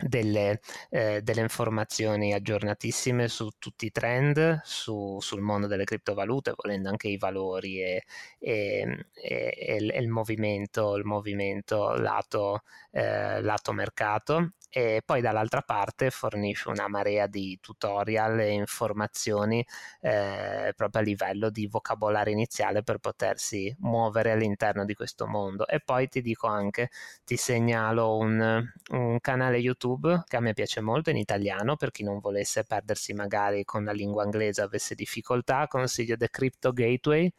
delle, 0.00 0.60
eh, 0.90 1.22
delle, 1.22 1.40
informazioni 1.40 2.34
aggiornatissime 2.34 3.28
su 3.28 3.48
tutti 3.58 3.86
i 3.86 3.90
trend, 3.90 4.60
su, 4.64 5.18
sul 5.20 5.40
mondo 5.40 5.66
delle 5.66 5.84
criptovalute, 5.84 6.54
volendo 6.56 6.88
anche 6.88 7.08
i 7.08 7.16
valori 7.16 7.82
e, 7.82 8.04
e, 8.38 9.06
e, 9.14 9.54
e 9.58 9.76
il, 9.76 9.94
il, 9.94 10.08
movimento, 10.08 10.96
il 10.96 11.04
movimento 11.04 11.94
lato, 11.94 12.62
eh, 12.92 13.40
lato 13.42 13.72
mercato 13.72 14.52
e 14.70 15.02
poi 15.04 15.20
dall'altra 15.20 15.62
parte 15.62 16.10
fornisce 16.10 16.68
una 16.68 16.88
marea 16.88 17.26
di 17.26 17.58
tutorial 17.60 18.38
e 18.40 18.52
informazioni 18.52 19.66
eh, 20.00 20.72
proprio 20.76 21.02
a 21.02 21.04
livello 21.04 21.50
di 21.50 21.66
vocabolario 21.66 22.32
iniziale 22.32 22.82
per 22.82 22.98
potersi 22.98 23.74
muovere 23.80 24.30
all'interno 24.30 24.84
di 24.84 24.94
questo 24.94 25.26
mondo. 25.26 25.66
E 25.66 25.80
poi 25.80 26.08
ti 26.08 26.22
dico 26.22 26.46
anche 26.46 26.90
ti 27.24 27.36
segnalo 27.36 28.16
un, 28.16 28.64
un 28.90 29.20
canale 29.20 29.58
YouTube 29.58 30.22
che 30.26 30.36
a 30.36 30.40
me 30.40 30.54
piace 30.54 30.80
molto 30.80 31.10
in 31.10 31.16
italiano 31.16 31.76
per 31.76 31.90
chi 31.90 32.04
non 32.04 32.20
volesse 32.20 32.64
perdersi 32.64 33.12
magari 33.12 33.64
con 33.64 33.84
la 33.84 33.92
lingua 33.92 34.24
inglese 34.24 34.62
avesse 34.62 34.94
difficoltà 34.94 35.66
consiglio 35.66 36.16
The 36.16 36.30
Crypto 36.30 36.72
Gateway 36.72 37.32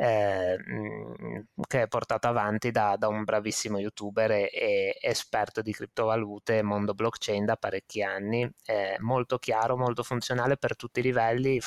eh, 0.00 0.56
che 1.66 1.82
è 1.82 1.88
portato 1.88 2.28
avanti 2.28 2.70
da, 2.70 2.94
da 2.96 3.08
un 3.08 3.24
bravissimo 3.24 3.80
youtuber 3.80 4.30
e, 4.30 4.50
e, 4.52 4.98
esperto 5.00 5.60
di 5.60 5.72
criptovalute, 5.72 6.62
mondo 6.62 6.94
blockchain 6.94 7.44
da 7.44 7.56
parecchi 7.56 8.00
anni, 8.00 8.48
è 8.64 8.94
molto 9.00 9.38
chiaro, 9.38 9.76
molto 9.76 10.04
funzionale 10.04 10.56
per 10.56 10.76
tutti 10.76 11.00
i 11.00 11.02
livelli, 11.02 11.60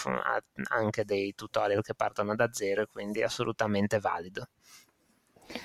anche 0.70 1.04
dei 1.04 1.36
tutorial 1.36 1.82
che 1.82 1.94
partono 1.94 2.34
da 2.34 2.48
zero, 2.54 2.86
quindi 2.90 3.22
assolutamente 3.22 4.00
valido. 4.00 4.48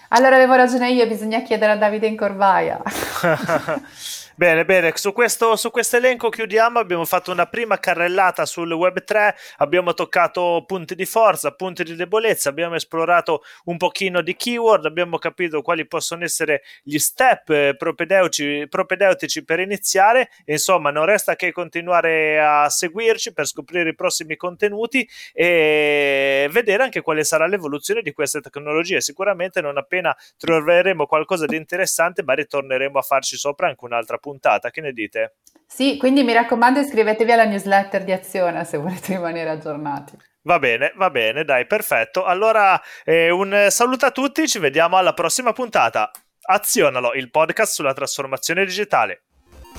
Allora 0.09 0.35
avevo 0.35 0.55
ragione 0.55 0.91
io, 0.91 1.07
bisogna 1.07 1.43
chiedere 1.43 1.73
a 1.73 1.77
Davide 1.77 2.09
in 2.09 2.17
Corvaia. 2.17 2.83
Bene, 4.39 4.67
bene, 4.67 4.93
su 4.97 5.15
questo, 5.15 5.57
su 5.57 5.71
questo 5.71 5.97
elenco 5.97 6.29
chiudiamo. 6.29 6.79
Abbiamo 6.79 7.07
fatto 7.07 7.33
una 7.33 7.47
prima 7.47 7.79
carrellata 7.79 8.45
sul 8.45 8.71
Web 8.71 9.03
3, 9.03 9.35
abbiamo 9.57 9.95
toccato 9.95 10.63
punti 10.67 10.95
di 10.95 11.07
forza, 11.07 11.53
punti 11.55 11.85
di 11.85 11.95
debolezza, 11.95 12.51
abbiamo 12.51 12.75
esplorato 12.75 13.43
un 13.65 13.79
pochino 13.79 14.21
di 14.21 14.37
keyword, 14.37 14.85
abbiamo 14.85 15.17
capito 15.17 15.63
quali 15.63 15.87
possono 15.87 16.23
essere 16.25 16.65
gli 16.83 16.99
step 16.99 17.49
eh, 17.49 17.77
propedeutici, 17.79 18.67
propedeutici 18.69 19.43
per 19.43 19.61
iniziare. 19.61 20.29
Insomma, 20.45 20.91
non 20.91 21.07
resta 21.07 21.35
che 21.35 21.51
continuare 21.51 22.39
a 22.39 22.69
seguirci 22.69 23.33
per 23.33 23.47
scoprire 23.47 23.89
i 23.89 23.95
prossimi 23.95 24.37
contenuti 24.37 25.09
e 25.33 26.47
vedere 26.53 26.83
anche 26.83 27.01
quale 27.01 27.25
sarà 27.25 27.47
l'evoluzione 27.47 28.03
di 28.03 28.13
queste 28.13 28.43
tecnologie. 28.43 29.01
Sicuramente 29.01 29.63
non 29.63 29.79
appena 29.79 30.15
troveremo 30.37 31.07
qualcosa 31.07 31.47
di 31.47 31.57
interessante, 31.57 32.23
ma 32.23 32.35
ritorneremo 32.35 32.99
a 32.99 33.03
farci 33.03 33.39
sopra 33.39 33.69
anche 33.69 33.83
un'altra 33.83 34.19
puntata, 34.19 34.26
che 34.71 34.81
ne 34.81 34.93
dite? 34.93 35.37
Sì, 35.67 35.97
quindi 35.97 36.23
mi 36.23 36.33
raccomando 36.33 36.79
iscrivetevi 36.81 37.33
alla 37.33 37.45
newsletter 37.45 38.05
di 38.05 38.13
Azione 38.13 38.65
se 38.65 38.79
volete 38.79 39.15
rimanere 39.15 39.51
aggiornati. 39.51 40.17
Va 40.43 40.61
bene, 40.61 40.93
va 40.97 41.11
bene, 41.11 41.45
dai, 41.45 41.67
perfetto. 41.67 42.25
Allora, 42.25 42.81
eh, 43.05 43.31
un 43.31 43.67
saluto 43.69 44.07
a 44.07 44.13
tutti, 44.13 44.47
ci 44.47 44.61
vediamo 44.61 44.97
alla 44.97 45.13
prossima 45.13 45.53
puntata. 45.53 46.11
Azionalo, 46.49 47.15
il 47.15 47.31
podcast 47.31 47.73
sulla 47.73 47.93
trasformazione 47.93 48.65
digitale. 48.65 49.23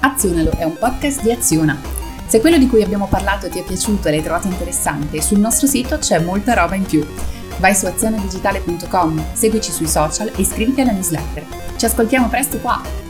Azionalo 0.02 0.52
è 0.58 0.64
un 0.64 0.78
podcast 0.78 1.22
di 1.22 1.32
Aziona. 1.32 1.80
Se 2.28 2.42
quello 2.42 2.58
di 2.58 2.68
cui 2.68 2.84
abbiamo 2.84 3.08
parlato 3.08 3.50
ti 3.50 3.60
è 3.60 3.64
piaciuto 3.64 4.10
e 4.10 4.12
l'hai 4.12 4.22
trovato 4.22 4.48
interessante, 4.48 5.22
sul 5.22 5.40
nostro 5.40 5.66
sito 5.66 5.98
c'è 5.98 6.20
molta 6.20 6.54
roba 6.54 6.76
in 6.76 6.84
più. 6.84 7.02
Vai 7.60 7.74
su 7.74 7.86
azionedigitale.com, 7.86 9.34
seguici 9.34 9.72
sui 9.72 9.88
social 9.88 10.28
e 10.28 10.42
iscriviti 10.42 10.82
alla 10.82 10.92
newsletter. 10.92 11.46
Ci 11.78 11.86
ascoltiamo 11.86 12.28
presto 12.28 12.58
qua! 12.58 13.07